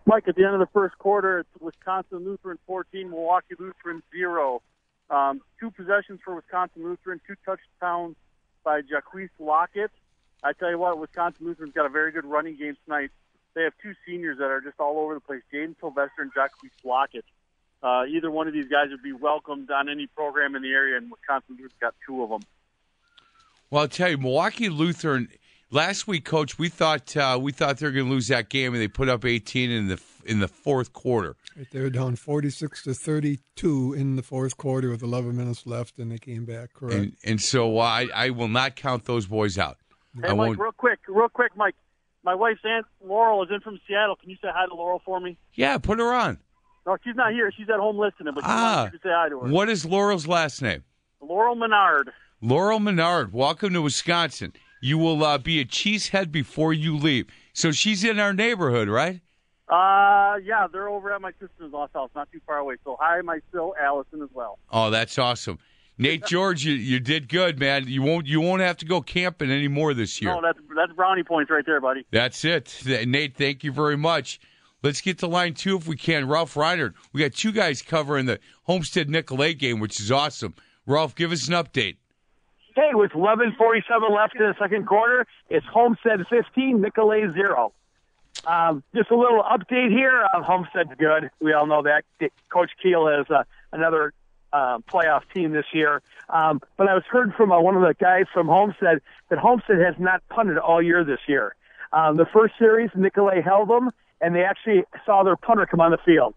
[0.05, 4.62] Mike, at the end of the first quarter, it's Wisconsin Lutheran 14, Milwaukee Lutheran 0.
[5.10, 8.15] Um, two possessions for Wisconsin Lutheran, two touchdowns
[8.63, 9.91] by Jacquees Lockett.
[10.43, 13.10] I tell you what, Wisconsin Lutheran's got a very good running game tonight.
[13.55, 16.53] they have two seniors that are just all over the place, Jaden Sylvester and Jacques
[16.84, 17.23] Blockett.
[17.81, 20.97] Uh, either one of these guys would be welcomed on any program in the area,
[20.97, 22.41] and Wisconsin has got two of them.
[23.69, 25.29] Well, I'll tell you, Milwaukee Lutheran.
[25.71, 28.73] Last week, Coach, we thought uh, we thought they were going to lose that game,
[28.73, 31.35] and they put up 18 in the in the fourth quarter.
[31.55, 35.99] Right, they were down 46 to 32 in the fourth quarter with 11 minutes left,
[35.99, 36.73] and they came back.
[36.73, 36.95] Correct.
[36.95, 39.77] And, and so uh, I, I will not count those boys out.
[40.15, 40.59] Hey, I Mike, won't.
[40.59, 41.75] real quick, real quick, Mike.
[42.23, 44.15] My wife's aunt Laurel is in from Seattle.
[44.15, 45.37] Can you say hi to Laurel for me?
[45.53, 46.39] Yeah, put her on.
[46.85, 47.51] No, she's not here.
[47.55, 49.47] She's at home listening, but she Ah, wants you to say hi to her.
[49.47, 50.83] what is Laurel's last name?
[51.21, 52.11] Laurel Menard.
[52.41, 53.33] Laurel Menard.
[53.33, 54.53] Welcome to Wisconsin.
[54.81, 57.27] You will uh, be a cheesehead before you leave.
[57.53, 59.19] So she's in our neighborhood, right?
[59.67, 62.75] Uh, yeah, they're over at my sister-in-law's house, not too far away.
[62.85, 64.57] So hi, my still Allison as well.
[64.71, 65.59] Oh, that's awesome.
[65.97, 67.83] Nate George, you, you did good, man.
[67.87, 70.33] You won't you won't have to go camping anymore this year.
[70.33, 72.05] No, that's that's brownie points right there, buddy.
[72.09, 72.81] That's it.
[73.05, 74.39] Nate, thank you very much.
[74.81, 76.27] Let's get to line two if we can.
[76.27, 76.93] Ralph Reinhardt.
[77.11, 80.55] We got two guys covering the Homestead Nicolet game, which is awesome.
[80.85, 81.97] Ralph, give us an update.
[82.75, 87.73] Hey, with 11:47 left in the second quarter, it's Homestead 15, Nicolet 0.
[88.47, 90.25] Um, just a little update here.
[90.33, 91.29] Uh, Homestead's good.
[91.41, 92.03] We all know that.
[92.49, 94.13] Coach Keel has uh, another
[94.53, 96.01] uh, playoff team this year.
[96.29, 99.79] Um, but I was heard from uh, one of the guys from Homestead that Homestead
[99.79, 101.55] has not punted all year this year.
[101.91, 103.89] Um, the first series, Nicolet held them,
[104.21, 106.34] and they actually saw their punter come on the field.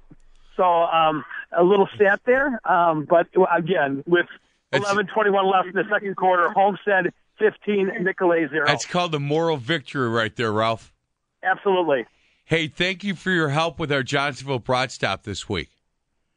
[0.56, 1.24] So um,
[1.56, 2.60] a little stat there.
[2.64, 4.26] Um, but again, with
[4.72, 8.66] 11:21 left in the second quarter, Homestead 15, Nicolet 0.
[8.66, 10.92] That's called the moral victory right there, Ralph.
[11.42, 12.06] Absolutely.
[12.44, 15.70] Hey, thank you for your help with our Johnsonville Broad Stop this week.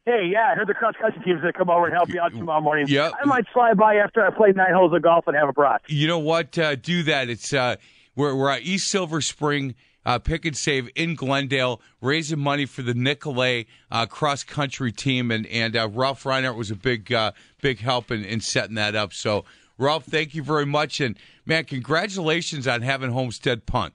[0.05, 2.21] Hey, yeah, I heard the cross country team's going to come over and help you
[2.21, 2.86] out tomorrow morning.
[2.88, 3.13] Yep.
[3.19, 5.81] I might fly by after I play nine holes of golf and have a brat.
[5.88, 6.58] You know what?
[6.60, 7.27] Uh, do that.
[7.27, 7.77] It's uh,
[8.15, 9.73] we're we're at East Silver Spring.
[10.05, 15.31] Uh, pick and save in Glendale, raising money for the Nicolet uh, cross country team,
[15.31, 18.95] and and uh, Ralph Reinhardt was a big uh, big help in, in setting that
[18.95, 19.13] up.
[19.13, 19.45] So,
[19.77, 23.93] Ralph, thank you very much, and man, congratulations on having Homestead punt.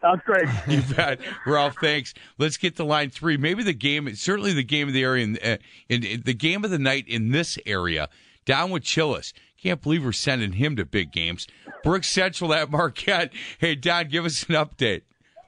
[0.00, 0.48] Sounds great.
[0.66, 1.76] You bet, Ralph.
[1.80, 2.14] Thanks.
[2.38, 3.36] Let's get to line three.
[3.36, 5.56] Maybe the game, certainly the game of the area, in, uh,
[5.88, 8.08] in, in the game of the night in this area.
[8.46, 9.34] Down with Chillis.
[9.62, 11.46] Can't believe we're sending him to big games.
[11.84, 13.30] Brooks Central at Marquette.
[13.58, 15.02] Hey, Don, give us an update.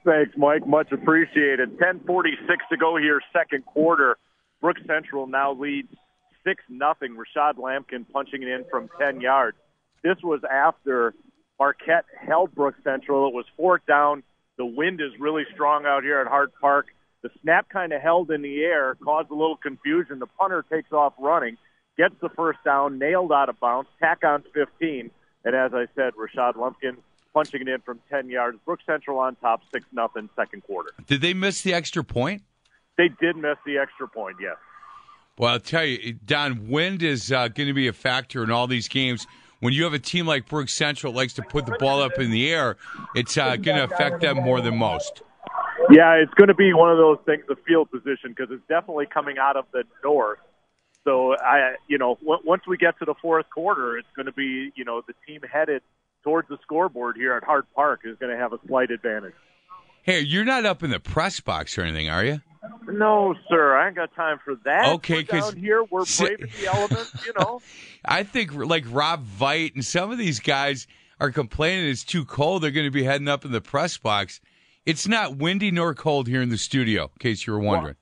[0.05, 0.67] Thanks, Mike.
[0.67, 1.77] Much appreciated.
[1.77, 4.17] 10:46 to go here, second quarter.
[4.61, 5.93] Brooks Central now leads
[6.43, 7.15] six nothing.
[7.15, 9.57] Rashad Lampkin punching it in from 10 yards.
[10.03, 11.13] This was after
[11.59, 13.27] Marquette held Brooks Central.
[13.27, 14.23] It was fourth down.
[14.57, 16.87] The wind is really strong out here at Hart Park.
[17.21, 20.19] The snap kind of held in the air, caused a little confusion.
[20.19, 21.57] The punter takes off running,
[21.97, 25.09] gets the first down, nailed out of bounds, tack on 15.
[25.45, 26.97] And as I said, Rashad Lumpkin
[27.33, 28.57] punching it in from 10 yards.
[28.65, 30.91] Brook Central on top, 6 nothing, second quarter.
[31.07, 32.43] Did they miss the extra point?
[32.97, 34.55] They did miss the extra point, yes.
[35.37, 38.67] Well, I'll tell you, Don, wind is uh, going to be a factor in all
[38.67, 39.25] these games.
[39.61, 42.19] When you have a team like Brook Central that likes to put the ball up
[42.19, 42.77] in the air,
[43.15, 45.23] it's uh, going to affect them more than most.
[45.89, 49.05] Yeah, it's going to be one of those things, the field position, because it's definitely
[49.05, 50.39] coming out of the north.
[51.03, 54.31] So I, you know, w- once we get to the fourth quarter, it's going to
[54.31, 55.81] be, you know, the team headed
[56.23, 59.33] towards the scoreboard here at Hart Park is going to have a slight advantage.
[60.03, 62.41] Hey, you're not up in the press box or anything, are you?
[62.87, 64.87] No, sir, I ain't got time for that.
[64.95, 67.61] Okay, We're 'cause- down here we're braving the elements, you know.
[68.05, 70.87] I think like Rob Veit and some of these guys
[71.19, 72.63] are complaining it's too cold.
[72.63, 74.41] They're going to be heading up in the press box.
[74.85, 77.95] It's not windy nor cold here in the studio, in case you were wondering.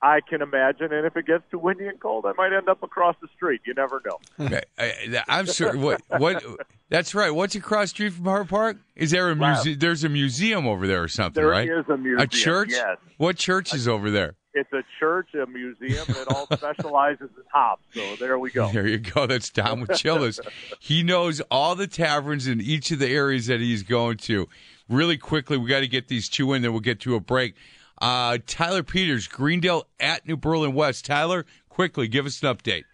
[0.00, 2.82] I can imagine, and if it gets too windy and cold, I might end up
[2.84, 3.62] across the street.
[3.66, 4.46] You never know.
[4.46, 5.76] Okay, I, I'm sure.
[5.76, 6.02] What?
[6.18, 6.44] What?
[6.88, 7.30] That's right.
[7.30, 8.76] What's across the street from Hart Park?
[8.94, 9.78] Is there a museum?
[9.78, 11.66] There's a museum over there or something, There right?
[11.66, 12.68] There is a museum, A church?
[12.70, 12.96] yes.
[13.16, 14.36] What church is over there?
[14.54, 17.82] It's a church, a museum, it all specializes in hops.
[17.92, 18.70] So there we go.
[18.72, 19.26] There you go.
[19.26, 20.40] That's Don with Chillis.
[20.80, 24.48] he knows all the taverns in each of the areas that he's going to.
[24.88, 27.54] Really quickly, we got to get these two in, then we'll get to a break.
[28.00, 31.04] Uh, Tyler Peters, Greendale at New Berlin West.
[31.04, 32.84] Tyler, quickly, give us an update.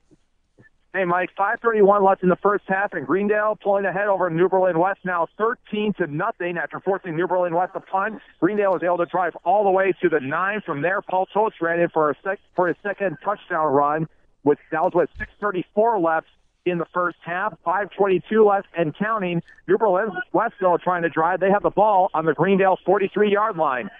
[0.94, 4.78] Hey, Mike, 531 left in the first half, and Greendale pulling ahead over New Berlin
[4.78, 8.20] West now 13 to nothing after forcing New Berlin West to punt.
[8.38, 10.60] Greendale was able to drive all the way to the nine.
[10.64, 14.06] From there, Paul Toast ran in for a sec- for his second touchdown run.
[14.44, 16.28] With that was with 634 left
[16.64, 19.42] in the first half, 522 left and counting.
[19.66, 21.40] New Berlin West still trying to drive.
[21.40, 23.90] They have the ball on the Greendale 43 yard line.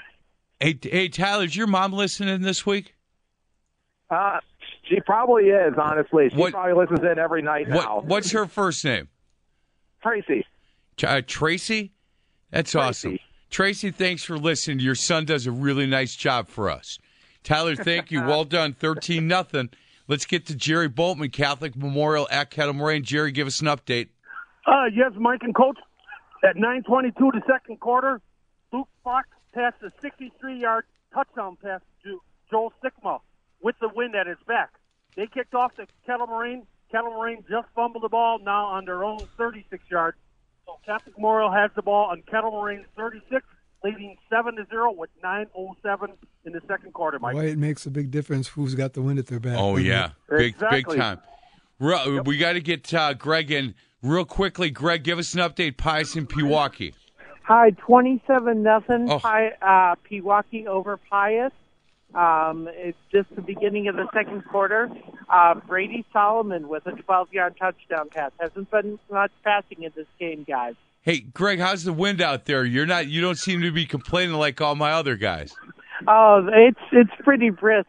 [0.65, 2.95] Hey, hey, Tyler, is your mom listening this week?
[4.09, 4.39] Uh,
[4.89, 6.31] she probably is, honestly.
[6.31, 8.01] She What- probably listens in every night now.
[8.01, 9.09] What's her first name?
[10.03, 10.47] Tracy.
[11.07, 11.93] Uh, Tracy?
[12.51, 13.19] That's awesome.
[13.51, 14.81] Tracy, thanks for listening.
[14.81, 16.99] Your son does a really nice job for us.
[17.43, 18.23] Tyler, thank you.
[18.27, 18.73] Well done.
[18.73, 19.69] 13 nothing.
[20.09, 23.05] Let's get to Jerry Boltman, Catholic Memorial at Kettle Moraine.
[23.05, 24.09] Jerry, give us an update.
[24.67, 25.77] Uh, yes, Mike and Coach.
[26.43, 28.23] At 9:22 the second quarter,
[28.73, 33.21] Luke Fox passed a 63-yard touchdown pass to Joel Stickma
[33.63, 34.73] with the wind at his back.
[35.17, 36.67] They kicked off to Kettle Moraine.
[36.91, 40.15] Kettle Moraine just fumbled the ball now on their own 36 yard.
[40.67, 43.45] So Catholic Memorial has the ball on Kettle Moraine 36,
[43.85, 47.19] leading 7 to 0 with 9:07 in the second quarter.
[47.19, 47.35] Mike.
[47.35, 49.57] Why it makes a big difference who's got the wind at their back.
[49.59, 50.39] Oh yeah, it?
[50.39, 51.21] big big time.
[51.79, 54.71] Re- We got to get uh, Greg in real quickly.
[54.71, 55.77] Greg, give us an update.
[55.77, 56.95] Pius and Pewaukee.
[57.45, 59.11] Hi, twenty-seven nothing.
[59.11, 59.19] Oh.
[59.19, 61.53] Pi, uh, Pewaukee over Pius.
[62.15, 64.91] Um, it's just the beginning of the second quarter.
[65.29, 68.31] Uh, Brady Solomon with a twelve-yard touchdown pass.
[68.41, 70.75] Hasn't been much passing in this game, guys.
[71.03, 72.65] Hey, Greg, how's the wind out there?
[72.65, 73.09] You're not.
[73.09, 75.55] You don't seem to be complaining like all my other guys.
[76.09, 77.89] Oh, it's it's pretty brisk,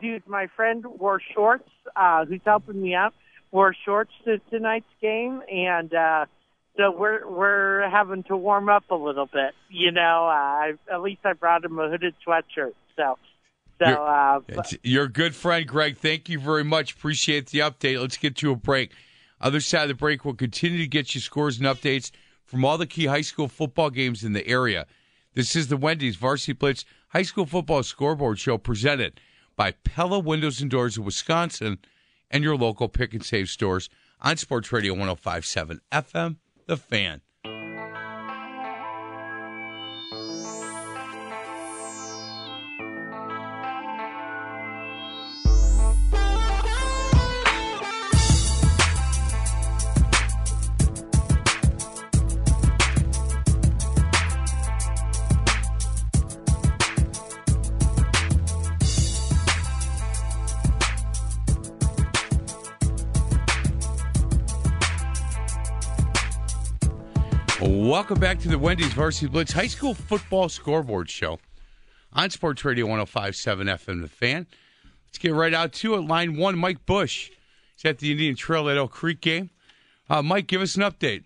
[0.00, 0.26] dude.
[0.26, 1.68] My friend wore shorts.
[1.94, 3.14] Uh, who's helping me out?
[3.52, 6.26] Wore shorts to tonight's game, and uh,
[6.76, 9.54] so we're we're having to warm up a little bit.
[9.70, 12.72] You know, uh, I, at least I brought him a hooded sweatshirt.
[12.96, 13.18] So,
[13.78, 14.76] so You're- uh, It's,
[15.12, 15.96] good friend, Greg.
[15.98, 16.92] Thank you very much.
[16.92, 18.00] Appreciate the update.
[18.00, 18.92] Let's get to a break.
[19.40, 22.10] Other side of the break, we'll continue to get you scores and updates
[22.44, 24.86] from all the key high school football games in the area.
[25.34, 29.20] This is the Wendy's Varsity Blitz High School Football Scoreboard Show presented
[29.56, 31.78] by Pella Windows and Doors of Wisconsin
[32.30, 33.90] and your local pick and save stores
[34.22, 36.36] on Sports Radio 1057 FM,
[36.66, 37.20] The Fan.
[67.96, 71.38] Welcome back to the Wendy's Varsity Blitz High School Football Scoreboard Show
[72.12, 74.46] on Sports Radio 1057 FM The Fan.
[75.06, 76.02] Let's get right out to it.
[76.02, 77.30] Line one, Mike Bush.
[77.74, 79.48] He's at the Indian Trail at Oak Creek game.
[80.10, 81.24] Uh, Mike, give us an update.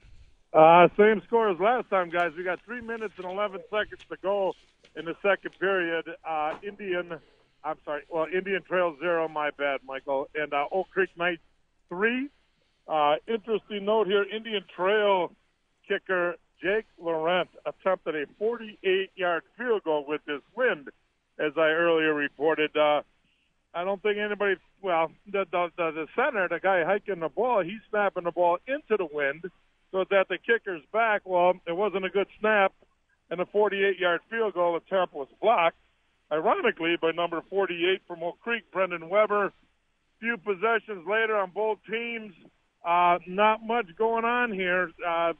[0.52, 2.30] Uh, same score as last time, guys.
[2.38, 4.52] We got three minutes and 11 seconds to go
[4.94, 6.09] in the second period.
[6.24, 7.18] Uh, Indian,
[7.64, 11.42] I'm sorry, well, Indian Trail zero, my bad, Michael, and uh, Oak Creek Knights
[11.88, 12.28] three.
[12.87, 15.33] Uh, interesting note here Indian Trail
[15.88, 20.88] kicker Jake Laurent attempted a 48 yard field goal with this wind,
[21.38, 22.77] as I earlier reported.
[22.77, 23.03] Uh,
[23.73, 27.81] I don't think anybody, well, the, the, the, center, the guy hiking the ball, he's
[27.88, 29.44] snapping the ball into the wind
[29.92, 31.23] so that the kicker's back.
[31.25, 32.73] Well, it wasn't a good snap,
[33.31, 35.79] and the 48 yard field goal attempt was blocked,
[36.31, 39.53] ironically, by number 48 from Oak Creek, Brendan Weber.
[40.18, 42.35] Few possessions later on both teams.
[42.85, 44.90] Uh, not much going on here.
[45.07, 45.33] Uh,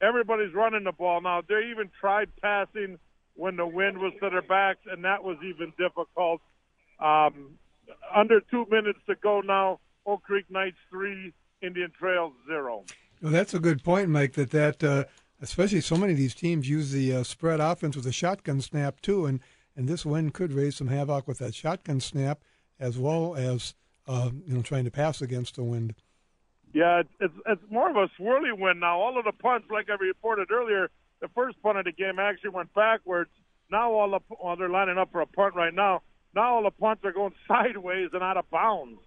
[0.00, 1.42] everybody's running the ball now.
[1.46, 2.98] They even tried passing
[3.34, 6.40] when the wind was to their backs, and that was even difficult.
[6.98, 7.58] Um,
[8.14, 9.80] under two minutes to go now.
[10.06, 11.32] Oak Creek Knights three,
[11.62, 12.84] Indian Trail zero.
[13.20, 14.34] Well, that's a good point, Mike.
[14.34, 15.04] That that uh,
[15.40, 19.00] especially so many of these teams use the uh, spread offense with a shotgun snap
[19.00, 19.40] too, and
[19.76, 22.40] and this wind could raise some havoc with that shotgun snap
[22.78, 23.74] as well as
[24.06, 25.94] uh, you know trying to pass against the wind.
[26.72, 29.00] Yeah, it's, it's more of a swirly wind now.
[29.00, 32.50] All of the punts, like I reported earlier, the first punt of the game actually
[32.50, 33.30] went backwards.
[33.70, 36.02] Now all the well, they're lining up for a punt right now.
[36.34, 39.00] Now all the punts are going sideways and out of bounds.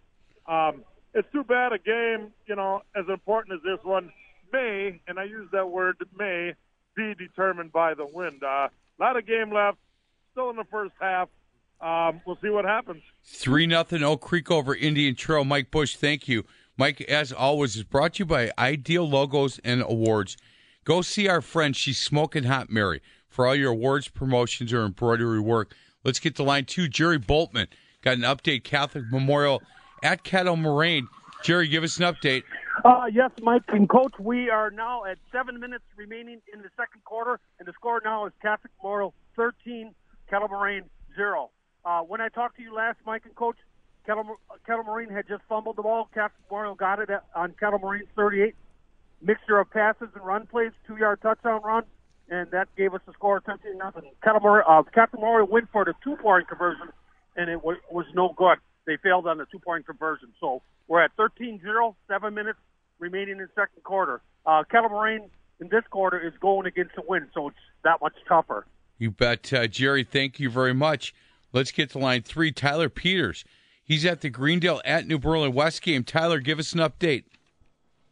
[0.47, 4.11] Um, it's too bad a game, you know, as important as this one
[4.51, 6.53] may, and I use that word may,
[6.95, 8.43] be determined by the wind.
[8.43, 9.77] Uh, a lot of game left,
[10.31, 11.29] still in the first half.
[11.81, 13.01] Um, we'll see what happens.
[13.23, 15.45] Three nothing Oak Creek over Indian Trail.
[15.45, 16.43] Mike Bush, thank you.
[16.79, 20.37] Mike, as always, is brought to you by Ideal Logos and Awards.
[20.85, 25.41] Go see our friend, she's smoking hot Mary, for all your awards, promotions, or embroidery
[25.41, 25.75] work.
[26.05, 26.87] Let's get to line two.
[26.87, 27.67] Jerry Boltman
[28.01, 28.63] got an update.
[28.63, 29.61] Catholic Memorial
[30.03, 31.09] at Kettle Moraine.
[31.43, 32.43] Jerry, give us an update.
[32.85, 37.03] Uh, yes, Mike and Coach, we are now at seven minutes remaining in the second
[37.03, 39.93] quarter, and the score now is Catholic Memorial 13,
[40.29, 40.85] Kettle Moraine
[41.17, 41.49] 0.
[41.83, 43.57] Uh, when I talked to you last, Mike and Coach,
[44.09, 46.09] Kettle, Kettle Moraine had just fumbled the ball.
[46.11, 48.55] Catholic Memorial got it at, on Kettle Moraine's 38.
[49.21, 51.83] Mixture of passes and run plays, two-yard touchdown run,
[52.27, 54.09] and that gave us the score of 13 nothing.
[54.25, 56.87] Uh, Catholic Memorial went for the two-point conversion,
[57.35, 58.57] and it was, was no good.
[58.87, 60.29] They failed on the two-point conversion.
[60.39, 62.57] So we're at 13-0, seven minutes
[62.97, 64.21] remaining in second quarter.
[64.43, 65.29] Uh, Kettle Marine
[65.59, 68.65] in this quarter is going against the wind, so it's that much tougher.
[68.97, 70.03] You bet, uh, Jerry.
[70.03, 71.13] Thank you very much.
[71.53, 72.51] Let's get to line three.
[72.51, 73.45] Tyler Peters.
[73.89, 76.03] He's at the Greendale at New Berlin West game.
[76.03, 77.23] Tyler, give us an update.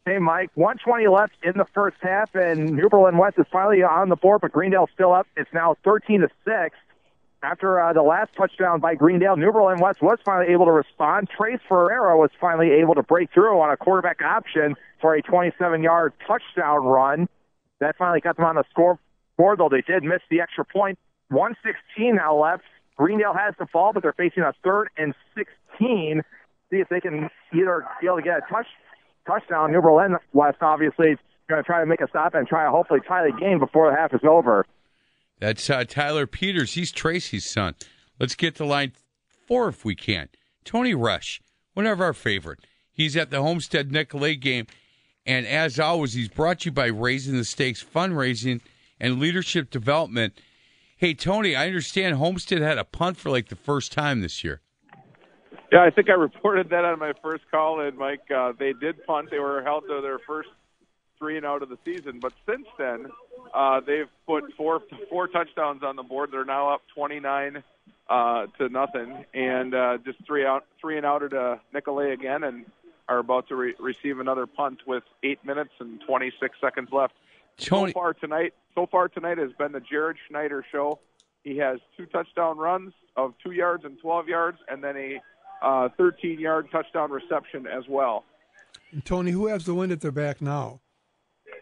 [0.04, 0.50] Hey, Mike.
[0.56, 4.40] 120 left in the first half, and New Berlin West is finally on the board,
[4.40, 5.28] but Greendale's still up.
[5.36, 6.76] It's now 13 to six.
[7.44, 11.28] After uh, the last touchdown by Greendale, New Berlin West was finally able to respond.
[11.30, 16.12] Trace Ferreira was finally able to break through on a quarterback option for a 27-yard
[16.26, 17.28] touchdown run.
[17.78, 20.98] That finally got them on the scoreboard, though they did miss the extra point.
[21.28, 22.64] 116 now left.
[22.98, 26.22] Greendale has the ball, but they're facing a third and 16.
[26.70, 28.66] See if they can either be able to get a touch
[29.26, 29.72] touchdown.
[29.72, 31.16] New Berlin West obviously
[31.48, 33.90] going to try to make a stop and try to hopefully tie the game before
[33.90, 34.66] the half is over.
[35.40, 36.74] That's uh, Tyler Peters.
[36.74, 37.74] He's Tracy's son.
[38.18, 38.92] Let's get to line
[39.46, 40.28] four if we can.
[40.64, 41.40] Tony Rush,
[41.74, 42.58] one of our favorite.
[42.92, 44.66] He's at the Homestead Nicolet game.
[45.24, 48.60] And as always, he's brought to you by Raising the Stakes Fundraising
[48.98, 50.38] and Leadership Development.
[50.98, 54.60] Hey, Tony, I understand Homestead had a punt for like the first time this year.
[55.70, 59.06] Yeah, I think I reported that on my first call, and Mike, uh, they did
[59.06, 59.30] punt.
[59.30, 60.48] They were held to their first
[61.16, 63.06] three and out of the season, but since then,
[63.54, 66.30] uh, they've put four four touchdowns on the board.
[66.32, 67.62] They're now up 29
[68.08, 72.42] uh, to nothing, and uh, just three out three and out at uh, Nicolet again,
[72.42, 72.64] and
[73.08, 77.14] are about to re- receive another punt with eight minutes and 26 seconds left.
[77.58, 81.00] Tony- So far tonight, so far tonight has been the Jared Schneider show.
[81.44, 85.20] He has two touchdown runs of two yards and 12 yards, and then a
[85.62, 88.24] uh, 13 yard touchdown reception as well.
[88.92, 90.80] And Tony, who has the wind at their back now?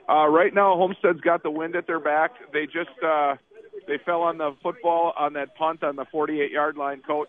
[0.08, 2.32] Uh, right now, Homestead's got the wind at their back.
[2.52, 3.36] They just uh,
[3.88, 7.28] they fell on the football on that punt on the 48 yard line, coach.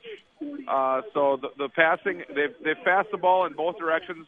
[0.68, 4.28] Uh, so the, the passing they've they've passed the ball in both directions.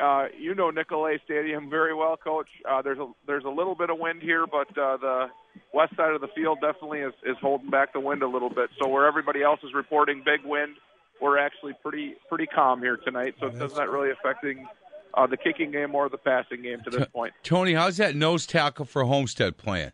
[0.00, 2.48] Uh, you know Nicolet Stadium very well, coach.
[2.68, 5.26] Uh, there's a there's a little bit of wind here, but uh, the
[5.74, 8.70] west side of the field definitely is, is holding back the wind a little bit.
[8.80, 10.76] So where everybody else is reporting big wind,
[11.20, 13.34] we're actually pretty pretty calm here tonight.
[13.40, 14.66] So it's not really affecting
[15.14, 17.34] uh, the kicking game or the passing game to this point.
[17.42, 19.92] Tony, how's that nose tackle for Homestead playing?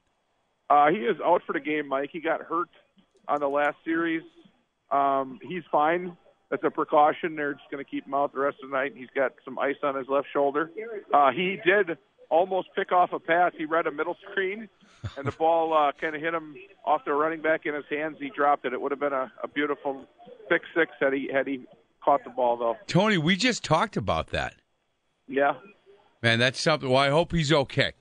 [0.68, 2.10] Uh, he is out for the game, Mike.
[2.12, 2.68] He got hurt
[3.28, 4.22] on the last series.
[4.90, 6.16] Um, he's fine.
[6.50, 7.36] That's a precaution.
[7.36, 8.92] They're just going to keep him out the rest of the night.
[8.96, 10.70] He's got some ice on his left shoulder.
[11.12, 11.98] Uh, he did
[12.30, 13.52] almost pick off a pass.
[13.56, 14.68] He read a middle screen,
[15.16, 18.16] and the ball uh, kind of hit him off the running back in his hands.
[18.20, 18.72] He dropped it.
[18.72, 20.06] It would have been a, a beautiful
[20.48, 21.66] pick six had he had he
[22.04, 22.76] caught the ball though.
[22.86, 24.54] Tony, we just talked about that.
[25.26, 25.54] Yeah,
[26.22, 26.88] Man, that's something.
[26.88, 27.92] Well, I hope he's okay.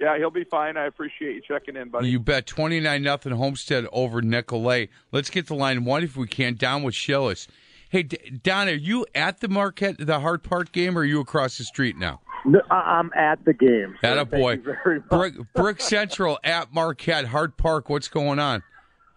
[0.00, 0.76] yeah, he'll be fine.
[0.76, 2.08] I appreciate you checking in, buddy.
[2.08, 2.46] You bet.
[2.46, 4.90] 29 nothing Homestead over Nicolet.
[5.12, 6.54] Let's get to line one if we can.
[6.54, 7.46] Down with Shillis.
[7.90, 11.20] Hey, D- Don, are you at the Marquette, the Hart Park game, or are you
[11.20, 12.20] across the street now?
[12.44, 13.96] No, I'm at the game.
[14.00, 14.08] sir.
[14.08, 14.52] At a boy.
[14.52, 15.08] you very much.
[15.08, 17.88] Brick, Brook Central at Marquette, Hart Park.
[17.88, 18.62] What's going on?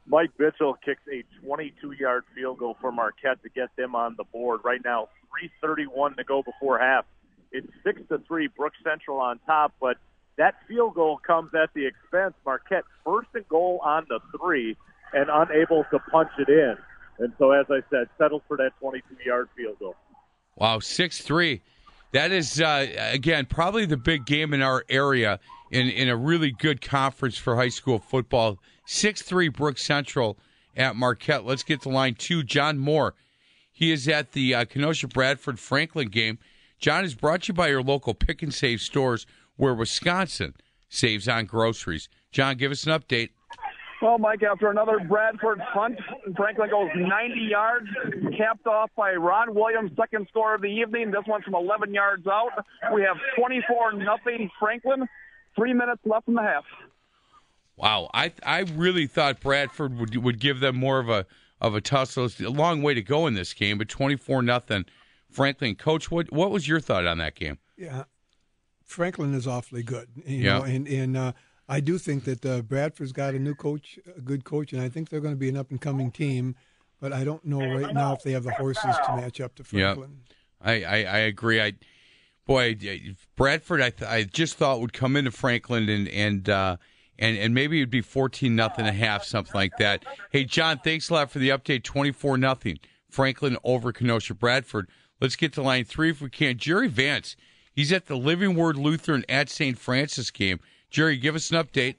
[0.07, 4.61] Mike Bitchell kicks a 22-yard field goal for Marquette to get them on the board.
[4.63, 5.09] Right now,
[5.63, 7.05] 3:31 to go before half.
[7.51, 8.47] It's six to three.
[8.47, 9.97] Brook Central on top, but
[10.37, 12.33] that field goal comes at the expense.
[12.45, 14.75] Marquette first and goal on the three
[15.13, 16.77] and unable to punch it in.
[17.19, 19.95] And so, as I said, settled for that 22-yard field goal.
[20.55, 21.61] Wow, six three.
[22.11, 25.39] That is uh, again probably the big game in our area
[25.71, 28.59] in in a really good conference for high school football.
[28.85, 30.37] Six three Brook Central
[30.75, 31.45] at Marquette.
[31.45, 32.43] Let's get to line two.
[32.43, 33.15] John Moore.
[33.71, 36.37] He is at the uh, Kenosha Bradford Franklin game.
[36.77, 40.53] John is brought to you by your local pick and save stores where Wisconsin
[40.89, 42.09] saves on groceries.
[42.31, 43.29] John, give us an update.
[44.01, 45.99] Well, Mike, after another Bradford punt,
[46.35, 47.87] Franklin goes 90 yards,
[48.37, 51.11] capped off by Ron Williams, second score of the evening.
[51.11, 52.49] This one from 11 yards out.
[52.93, 55.07] We have 24 nothing Franklin.
[55.55, 56.63] Three minutes left in the half.
[57.77, 61.25] Wow, I I really thought Bradford would would give them more of a
[61.59, 62.25] of a tussle.
[62.25, 64.85] It's a long way to go in this game, but twenty four nothing.
[65.29, 67.57] Franklin, coach, what what was your thought on that game?
[67.77, 68.03] Yeah,
[68.83, 70.09] Franklin is awfully good.
[70.25, 70.57] You Yeah.
[70.59, 71.31] know, and and uh,
[71.71, 74.89] I do think that uh, Bradford's got a new coach, a good coach, and I
[74.89, 76.55] think they're going to be an up and coming team.
[76.99, 79.63] But I don't know right now if they have the horses to match up to
[79.63, 80.17] Franklin.
[80.27, 81.61] Yeah, I, I, I agree.
[81.61, 81.73] I
[82.45, 82.77] boy,
[83.37, 86.75] Bradford, I th- I just thought would come into Franklin and and uh,
[87.17, 90.03] and and maybe it'd be fourteen nothing a half, something like that.
[90.29, 91.83] Hey, John, thanks a lot for the update.
[91.83, 92.79] Twenty four nothing.
[93.09, 94.89] Franklin over Kenosha Bradford.
[95.21, 96.57] Let's get to line three if we can.
[96.57, 97.37] Jerry Vance,
[97.71, 99.77] he's at the Living Word Lutheran at St.
[99.77, 100.59] Francis game.
[100.91, 101.95] Jerry, give us an update.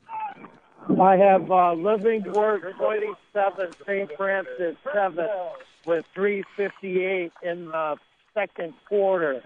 [1.01, 4.11] I have uh, Living Word 27, St.
[4.19, 5.27] Francis 7,
[5.87, 7.97] with 3.58 in the
[8.35, 9.43] second quarter.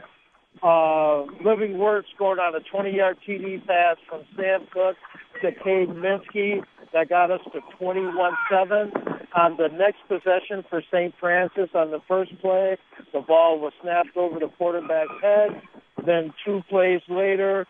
[0.65, 4.97] Uh, Living Word scored on a 20-yard TD pass from Sam Cook
[5.43, 6.65] to Cade Minsky.
[6.93, 9.27] That got us to 21-7.
[9.37, 11.15] On the next possession for St.
[11.21, 12.79] Francis on the first play,
[13.13, 15.63] the ball was snapped over the quarterback's head.
[16.05, 17.67] Then two plays later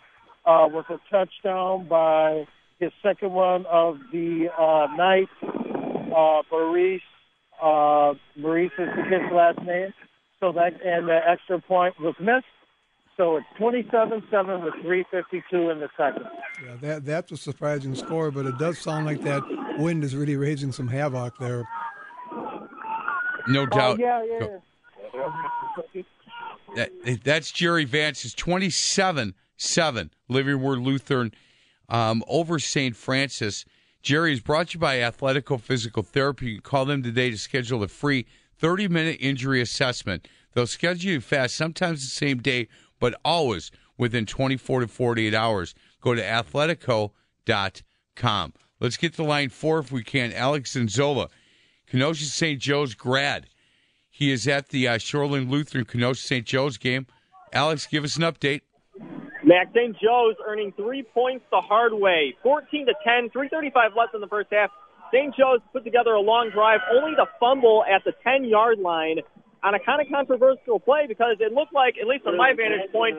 [0.47, 2.47] uh, was a touchdown by
[2.79, 7.03] his second one of the uh, night, uh, Maurice.
[7.63, 9.93] Uh, Maurice is his last name.
[10.41, 12.45] So that and the extra point was missed.
[13.17, 16.27] So it's 27-7 with 3:52 in the second.
[16.63, 19.43] Yeah, that that's a surprising score, but it does sound like that
[19.79, 21.65] wind is really raising some havoc there.
[23.49, 23.99] No doubt.
[23.99, 24.59] Oh, yeah, yeah.
[25.15, 26.03] yeah.
[26.75, 31.33] That, that's Jerry Vance's 27 7 Living Word Lutheran
[31.89, 32.97] um, over St.
[32.97, 33.65] Francis.
[34.03, 36.47] Jerry is brought to you by Athletico Physical Therapy.
[36.47, 38.27] You can call them today to schedule a free
[38.59, 40.29] 30 minute injury assessment.
[40.55, 45.75] They'll schedule you fast, sometimes the same day, but always within 24 to 48 hours.
[46.01, 48.53] Go to athletico.com.
[48.79, 50.33] Let's get to line four if we can.
[50.33, 51.29] Alex Zinzola,
[51.87, 52.61] Kenosha St.
[52.61, 53.49] Joe's grad.
[54.11, 56.47] He is at the uh, Shoreland Lutheran Kenosha St.
[56.47, 57.07] Joe's game.
[57.53, 58.63] Alex, give us an update.
[59.47, 59.95] Mac St.
[60.03, 64.51] Joe's earning three points the hard way, 14 to 10, 3:35 left in the first
[64.51, 64.75] half.
[65.15, 65.31] St.
[65.39, 69.23] Joe's put together a long drive, only to fumble at the 10-yard line
[69.63, 72.91] on a kind of controversial play because it looked like, at least from my vantage
[72.91, 73.15] point,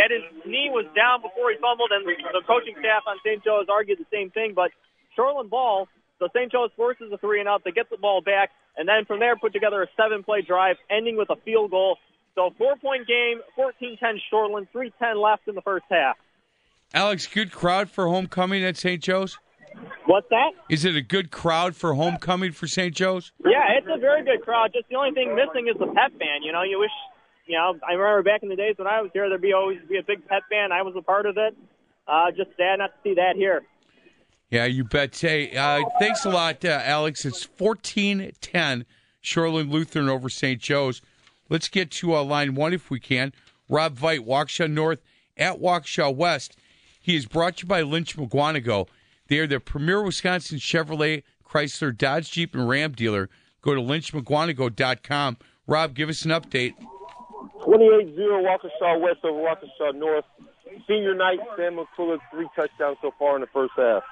[0.00, 3.44] that his knee was down before he fumbled, and the coaching staff on St.
[3.44, 4.54] Joe's argued the same thing.
[4.56, 4.72] But
[5.12, 6.50] Shoreland ball, so St.
[6.50, 7.64] Joe's forces a three and out.
[7.64, 8.48] They get the ball back,
[8.80, 11.98] and then from there put together a seven-play drive, ending with a field goal.
[12.36, 16.16] So four-point game, 14-10 Shoreland, 3-10 left in the first half.
[16.94, 19.02] Alex, good crowd for homecoming at St.
[19.02, 19.38] Joe's?
[20.04, 20.52] What's that?
[20.70, 22.94] Is it a good crowd for homecoming for St.
[22.94, 23.32] Joe's?
[23.44, 24.70] Yeah, it's a very good crowd.
[24.72, 26.44] Just the only thing missing is the pep band.
[26.44, 26.90] You know, you wish,
[27.46, 29.78] you know, I remember back in the days when I was here, there'd be always
[29.88, 30.72] be a big pep band.
[30.72, 31.56] I was a part of it.
[32.06, 33.62] Uh, just sad not to see that here.
[34.50, 35.18] Yeah, you bet.
[35.18, 37.24] Hey, uh, thanks a lot, uh, Alex.
[37.24, 38.86] It's 14 10,
[39.22, 40.60] Shoreland Lutheran over St.
[40.60, 41.02] Joe's.
[41.48, 43.32] Let's get to uh, line one if we can.
[43.68, 45.00] Rob Veit, Waukesha North
[45.36, 46.56] at Waukesha West.
[47.00, 48.88] He is brought to you by Lynch Mukwonago.
[49.28, 53.28] They are the premier Wisconsin Chevrolet, Chrysler, Dodge, Jeep, and Ram dealer.
[53.62, 55.36] Go to lynchmukwonago.com.
[55.66, 56.74] Rob, give us an update.
[57.62, 60.24] 28-0 Waukesha West over Waukesha North.
[60.86, 64.02] Senior night, Sam McCullough, three touchdowns so far in the first half.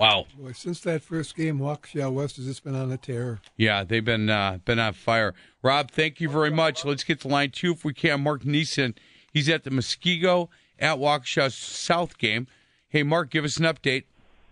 [0.00, 0.24] Wow.
[0.38, 3.40] Boy, since that first game, Waukesha West has just been on a tear.
[3.58, 5.34] Yeah, they've been uh, been on fire.
[5.62, 6.86] Rob, thank you very much.
[6.86, 8.22] Let's get to line two if we can.
[8.22, 8.94] Mark Neeson,
[9.30, 10.48] he's at the Muskego
[10.78, 12.46] at Waukesha South game.
[12.88, 14.04] Hey, Mark, give us an update.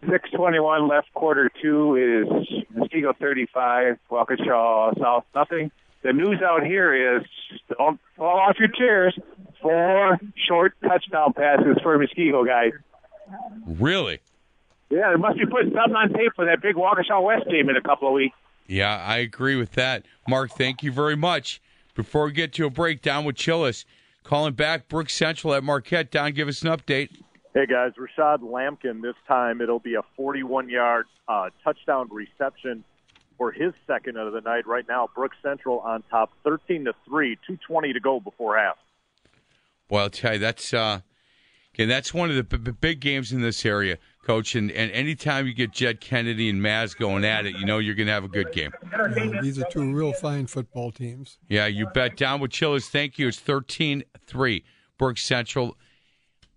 [0.02, 2.28] 621 left quarter two is
[2.76, 5.70] Muskego 35, Waukesha South nothing.
[6.02, 7.22] The news out here is
[7.78, 9.18] don't fall off your chairs.
[9.62, 12.72] Four short touchdown passes for Muskego guys.
[13.66, 14.20] Really?
[14.90, 17.76] Yeah, they must be putting something on tape for that big Waukesha West game in
[17.76, 18.36] a couple of weeks.
[18.66, 20.04] Yeah, I agree with that.
[20.28, 21.60] Mark, thank you very much.
[21.94, 23.84] Before we get to a break, down with Chillis.
[24.22, 26.10] Calling back Brooks Central at Marquette.
[26.10, 27.08] Don, give us an update.
[27.54, 29.00] Hey guys, Rashad Lampkin.
[29.00, 32.84] This time it'll be a 41-yard uh, touchdown reception
[33.38, 34.66] for his second of the night.
[34.66, 38.76] Right now, Brooks Central on top, 13 to three, 2:20 to go before half.
[39.88, 41.00] Well, I'll tell you that's uh,
[41.74, 41.86] okay.
[41.86, 43.96] That's one of the b- b- big games in this area,
[44.28, 44.54] Coach.
[44.54, 47.94] And, and anytime you get Jed Kennedy and Maz going at it, you know you're
[47.94, 48.72] going to have a good game.
[48.92, 51.38] Yeah, these are two real fine football teams.
[51.48, 52.18] Yeah, you bet.
[52.18, 52.88] Down with Chillers.
[52.88, 53.28] Thank you.
[53.28, 54.64] It's 13-3.
[54.98, 55.78] Brooks Central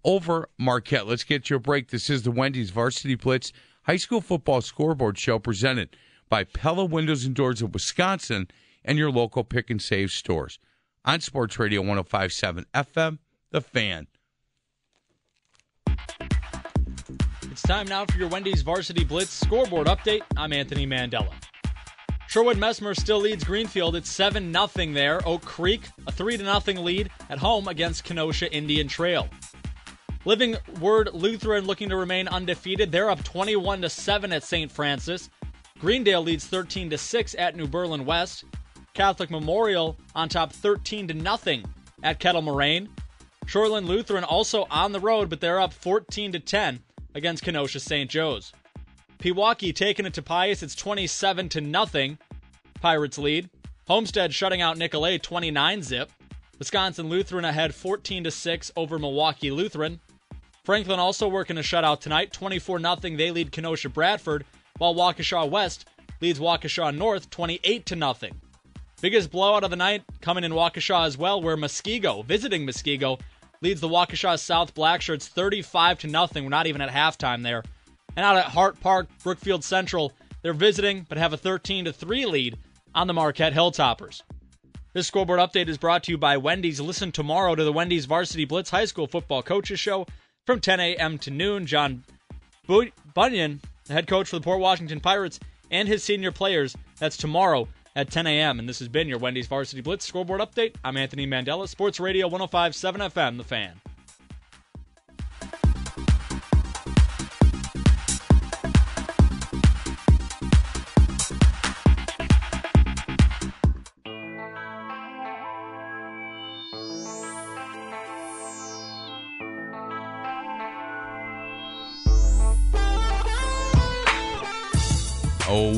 [0.04, 1.08] over Marquette.
[1.08, 1.92] Let's get to a break.
[1.92, 3.54] This is the Wendy's Varsity Blitz
[3.84, 5.96] High School Football Scoreboard Show presented
[6.28, 8.50] by Pella Windows and Doors of Wisconsin
[8.84, 10.60] and your local pick and save stores.
[11.06, 13.20] On Sports Radio 1057 FM,
[13.52, 14.08] The Fan.
[17.52, 20.22] It's time now for your Wendy's Varsity Blitz scoreboard update.
[20.38, 21.34] I'm Anthony Mandela.
[22.30, 23.98] Shorewood Messmer still leads Greenfield.
[23.98, 25.20] It's 7 0 there.
[25.28, 29.28] Oak Creek, a 3 0 lead at home against Kenosha Indian Trail.
[30.24, 32.90] Living Word Lutheran looking to remain undefeated.
[32.90, 34.72] They're up 21 7 at St.
[34.72, 35.30] Francis.
[35.78, 38.46] Greendale leads 13 6 at New Berlin West.
[38.94, 41.64] Catholic Memorial on top 13 0
[42.02, 42.88] at Kettle Moraine.
[43.46, 46.80] Shoreland Lutheran also on the road, but they're up 14 10
[47.16, 48.10] against Kenosha St.
[48.10, 48.54] Joe's.
[49.20, 50.64] Pewaukee taking it to Pius.
[50.64, 52.18] It's 27 to nothing.
[52.82, 53.50] Pirates lead.
[53.88, 56.12] Homestead shutting out Nicolet 29 zip.
[56.58, 60.00] Wisconsin Lutheran ahead 14 to 6 over Milwaukee Lutheran.
[60.64, 64.46] Franklin also working a shutout tonight, 24 0 They lead Kenosha Bradford,
[64.78, 65.88] while Waukesha West
[66.22, 68.40] leads Waukesha North 28 to nothing.
[69.02, 73.20] Biggest blowout of the night coming in Waukesha as well, where Muskego, visiting Muskego,
[73.62, 76.44] leads the Waukesha South Blackshirts 35 to nothing.
[76.44, 77.64] We're not even at halftime there.
[78.16, 82.26] And out at Hart Park, Brookfield Central, they're visiting but have a 13 to 3
[82.26, 82.58] lead
[82.96, 84.24] on the Marquette Hilltoppers.
[84.94, 86.82] This scoreboard update is brought to you by Wendy's.
[86.82, 90.06] Listen tomorrow to the Wendy's Varsity Blitz High School Football Coaches Show
[90.46, 91.18] from 10 a.m.
[91.20, 91.66] to noon.
[91.66, 92.04] John
[93.14, 95.40] Bunyan, the head coach for the Port Washington Pirates,
[95.70, 96.76] and his senior players.
[97.00, 98.60] That's tomorrow at 10 a.m.
[98.60, 100.76] And this has been your Wendy's Varsity Blitz scoreboard update.
[100.84, 103.82] I'm Anthony Mandela, Sports Radio 105.7 FM, The Fan.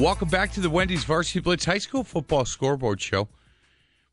[0.03, 3.29] Welcome back to the Wendy's Varsity Blitz High School Football Scoreboard Show,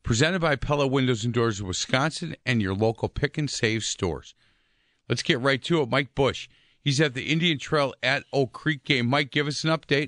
[0.03, 4.33] presented by Pella Windows and Doors of Wisconsin and your local pick and save stores.
[5.09, 5.89] Let's get right to it.
[5.89, 6.47] Mike Bush,
[6.79, 9.05] he's at the Indian Trail at Oak Creek game.
[9.05, 10.07] Mike, give us an update.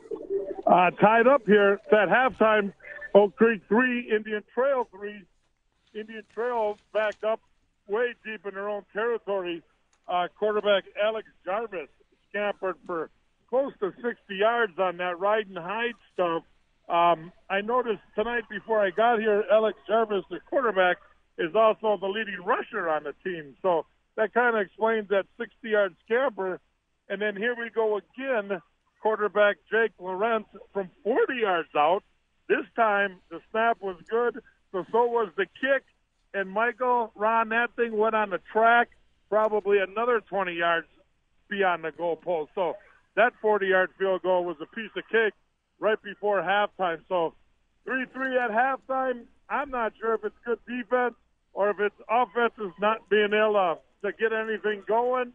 [0.65, 2.71] Uh, tied up here at halftime.
[3.13, 5.21] Oak Creek three, Indian Trail three.
[5.93, 7.41] Indian Trail backed up
[7.89, 9.61] way deep in their own territory.
[10.07, 11.89] Uh, quarterback Alex Jarvis
[12.29, 13.09] scampered for
[13.53, 16.41] close to 60 yards on that ride and hide stuff.
[16.89, 20.97] Um, I noticed tonight before I got here, Alex Jarvis, the quarterback,
[21.37, 23.53] is also the leading rusher on the team.
[23.61, 23.85] So
[24.17, 26.59] that kind of explains that 60 yard scamper.
[27.07, 28.59] And then here we go again.
[29.03, 32.01] Quarterback Jake Lawrence from 40 yards out.
[32.49, 34.41] This time the snap was good,
[34.71, 35.83] so so was the kick.
[36.33, 38.89] And Michael, Ron, that thing went on the track,
[39.29, 40.87] probably another 20 yards
[41.49, 42.47] beyond the goalpost.
[42.55, 42.77] So
[43.15, 45.33] that 40 yard field goal was a piece of cake
[45.79, 46.99] right before halftime.
[47.07, 47.33] So
[47.85, 49.23] 3 3 at halftime.
[49.49, 51.15] I'm not sure if it's good defense
[51.53, 55.33] or if it's offenses not being able to, to get anything going.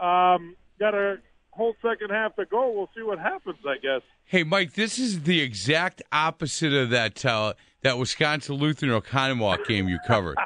[0.00, 1.16] Um, got a
[1.50, 2.72] whole second half to go.
[2.72, 4.02] We'll see what happens, I guess.
[4.24, 7.52] Hey, Mike, this is the exact opposite of that uh,
[7.82, 10.36] that Wisconsin Lutheran Oconomowoc game you covered.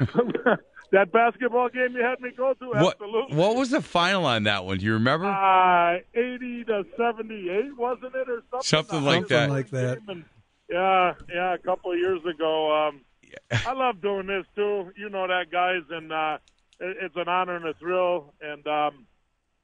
[0.94, 3.36] that basketball game you had me go to, what, absolutely.
[3.36, 4.78] what was the final on that one?
[4.78, 5.26] Do you remember?
[5.26, 8.62] Uh, 80 to 78, wasn't it, or something?
[8.62, 9.50] Something like that.
[9.50, 9.98] like that.
[10.06, 10.24] And,
[10.70, 12.88] yeah, yeah, a couple of years ago.
[12.88, 13.00] Um,
[13.66, 14.92] I love doing this too.
[14.96, 16.38] You know that, guys, and uh,
[16.78, 19.06] it, it's an honor and a thrill, and um,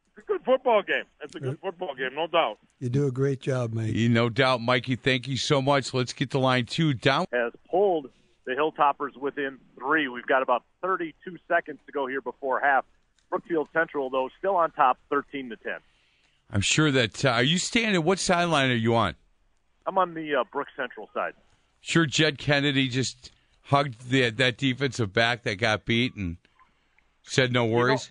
[0.08, 1.04] it's a good football game.
[1.22, 2.58] It's a good football game, no doubt.
[2.80, 3.94] You do a great job, mate.
[3.94, 4.96] You, no doubt, Mikey.
[4.96, 5.94] Thank you so much.
[5.94, 6.92] Let's get to line two.
[6.92, 7.26] Down.
[7.32, 8.10] Has pulled
[8.46, 10.08] the Hilltoppers within three.
[10.08, 12.84] We've got about 32 seconds to go here before half.
[13.28, 15.72] Brookfield Central, though, still on top, 13 to 10.
[16.52, 17.24] I'm sure that.
[17.24, 18.02] Uh, are you standing?
[18.02, 19.14] What sideline are you on?
[19.86, 21.34] I'm on the uh, Brook Central side.
[21.80, 23.30] Sure, Jed Kennedy just
[23.62, 26.36] hugged the, that defensive back that got beat and
[27.22, 28.10] said no worries.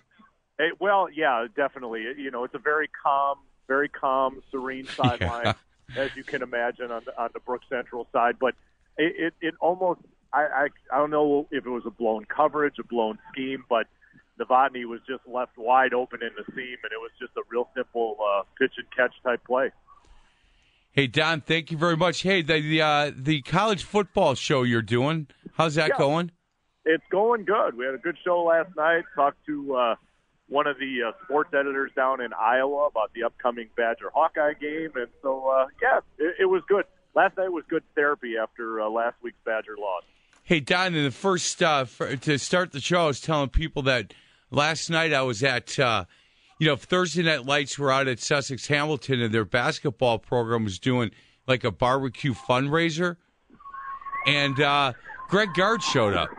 [0.58, 2.06] You know, hey, well, yeah, definitely.
[2.18, 5.54] You know, it's a very calm, very calm, serene sideline,
[5.96, 6.04] Yeah.
[6.04, 8.38] as you can imagine on the, on the Brook Central side.
[8.40, 8.56] But
[8.98, 10.00] it, it, it almost,
[10.32, 13.88] I, I, I don't know if it was a blown coverage, a blown scheme, but
[14.40, 17.70] Novotny was just left wide open in the seam, and it was just a real
[17.76, 19.72] simple uh, pitch and catch type play.
[20.92, 22.22] Hey Don, thank you very much.
[22.24, 25.98] Hey, the the, uh, the college football show you're doing, how's that Yeah.
[25.98, 26.32] going?
[26.86, 27.78] It's going good.
[27.78, 29.04] We had a good show last night.
[29.14, 29.96] Talked to uh,
[30.48, 34.92] one of the uh, sports editors down in Iowa about the upcoming Badger Hawkeye game,
[34.96, 36.86] and so uh, yeah, it, it was good.
[37.16, 40.04] Last night was good therapy after uh, last week's Badger loss.
[40.50, 43.84] Hey Don, in the first uh, for, to start the show, I was telling people
[43.84, 44.16] that
[44.50, 46.06] last night I was at, uh,
[46.58, 50.80] you know, Thursday Night Lights were out at Sussex Hamilton, and their basketball program was
[50.80, 51.12] doing
[51.46, 53.18] like a barbecue fundraiser,
[54.26, 54.94] and uh,
[55.28, 56.30] Greg Gard showed up.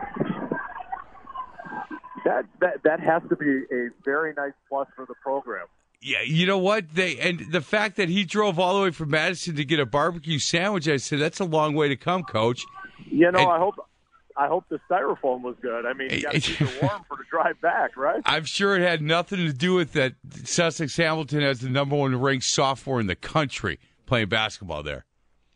[2.25, 5.67] That that that has to be a very nice plus for the program.
[6.01, 6.95] Yeah, you know what?
[6.95, 9.85] They and the fact that he drove all the way from Madison to get a
[9.85, 12.65] barbecue sandwich, I said that's a long way to come, Coach.
[13.09, 13.75] You know, And- I hope
[14.37, 15.85] I hope the styrofoam was good.
[15.85, 18.21] I mean, you got to keep it warm for the drive back, right?
[18.25, 20.13] I'm sure it had nothing to do with that.
[20.43, 25.05] Sussex Hamilton has the number one ranked sophomore in the country playing basketball there.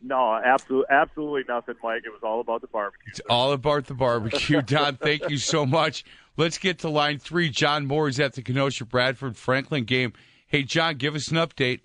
[0.02, 2.02] No, absolutely, absolutely nothing, Mike.
[2.04, 3.02] It was all about the barbecue.
[3.08, 4.62] It's all about the barbecue.
[4.66, 6.04] Don, thank you so much.
[6.36, 7.48] Let's get to line three.
[7.48, 10.12] John Moore is at the Kenosha Bradford Franklin game.
[10.46, 11.80] Hey, John, give us an update.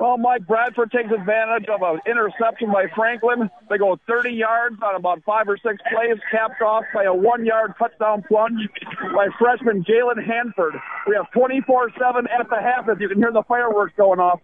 [0.00, 3.50] Well, Mike Bradford takes advantage of an interception by Franklin.
[3.68, 7.74] They go 30 yards on about five or six plays, capped off by a one-yard
[7.78, 8.66] touchdown plunge
[9.14, 10.74] by freshman Jalen Hanford.
[11.06, 14.40] We have 24-7 at the half, as you can hear the fireworks going off.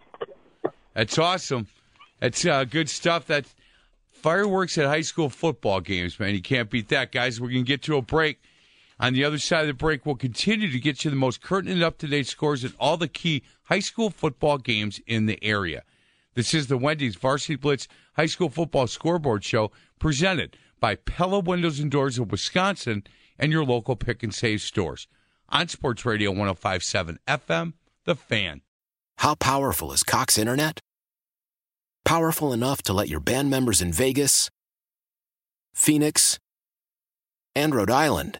[0.93, 1.65] That's awesome.
[2.19, 3.25] That's uh, good stuff.
[3.25, 3.45] That
[4.17, 6.33] Fireworks at high school football games, man.
[6.33, 7.39] You can't beat that, guys.
[7.39, 8.39] We're going to get to a break.
[8.99, 11.69] On the other side of the break, we'll continue to get you the most current
[11.69, 15.43] and up to date scores at all the key high school football games in the
[15.43, 15.83] area.
[16.33, 21.79] This is the Wendy's Varsity Blitz High School Football Scoreboard Show presented by Pella Windows
[21.79, 23.03] and Doors of Wisconsin
[23.39, 25.07] and your local pick and save stores.
[25.49, 27.73] On Sports Radio 1057 FM,
[28.05, 28.61] The Fan.
[29.19, 30.79] How powerful is Cox Internet?
[32.03, 34.49] Powerful enough to let your band members in Vegas,
[35.73, 36.39] Phoenix,
[37.55, 38.39] and Rhode Island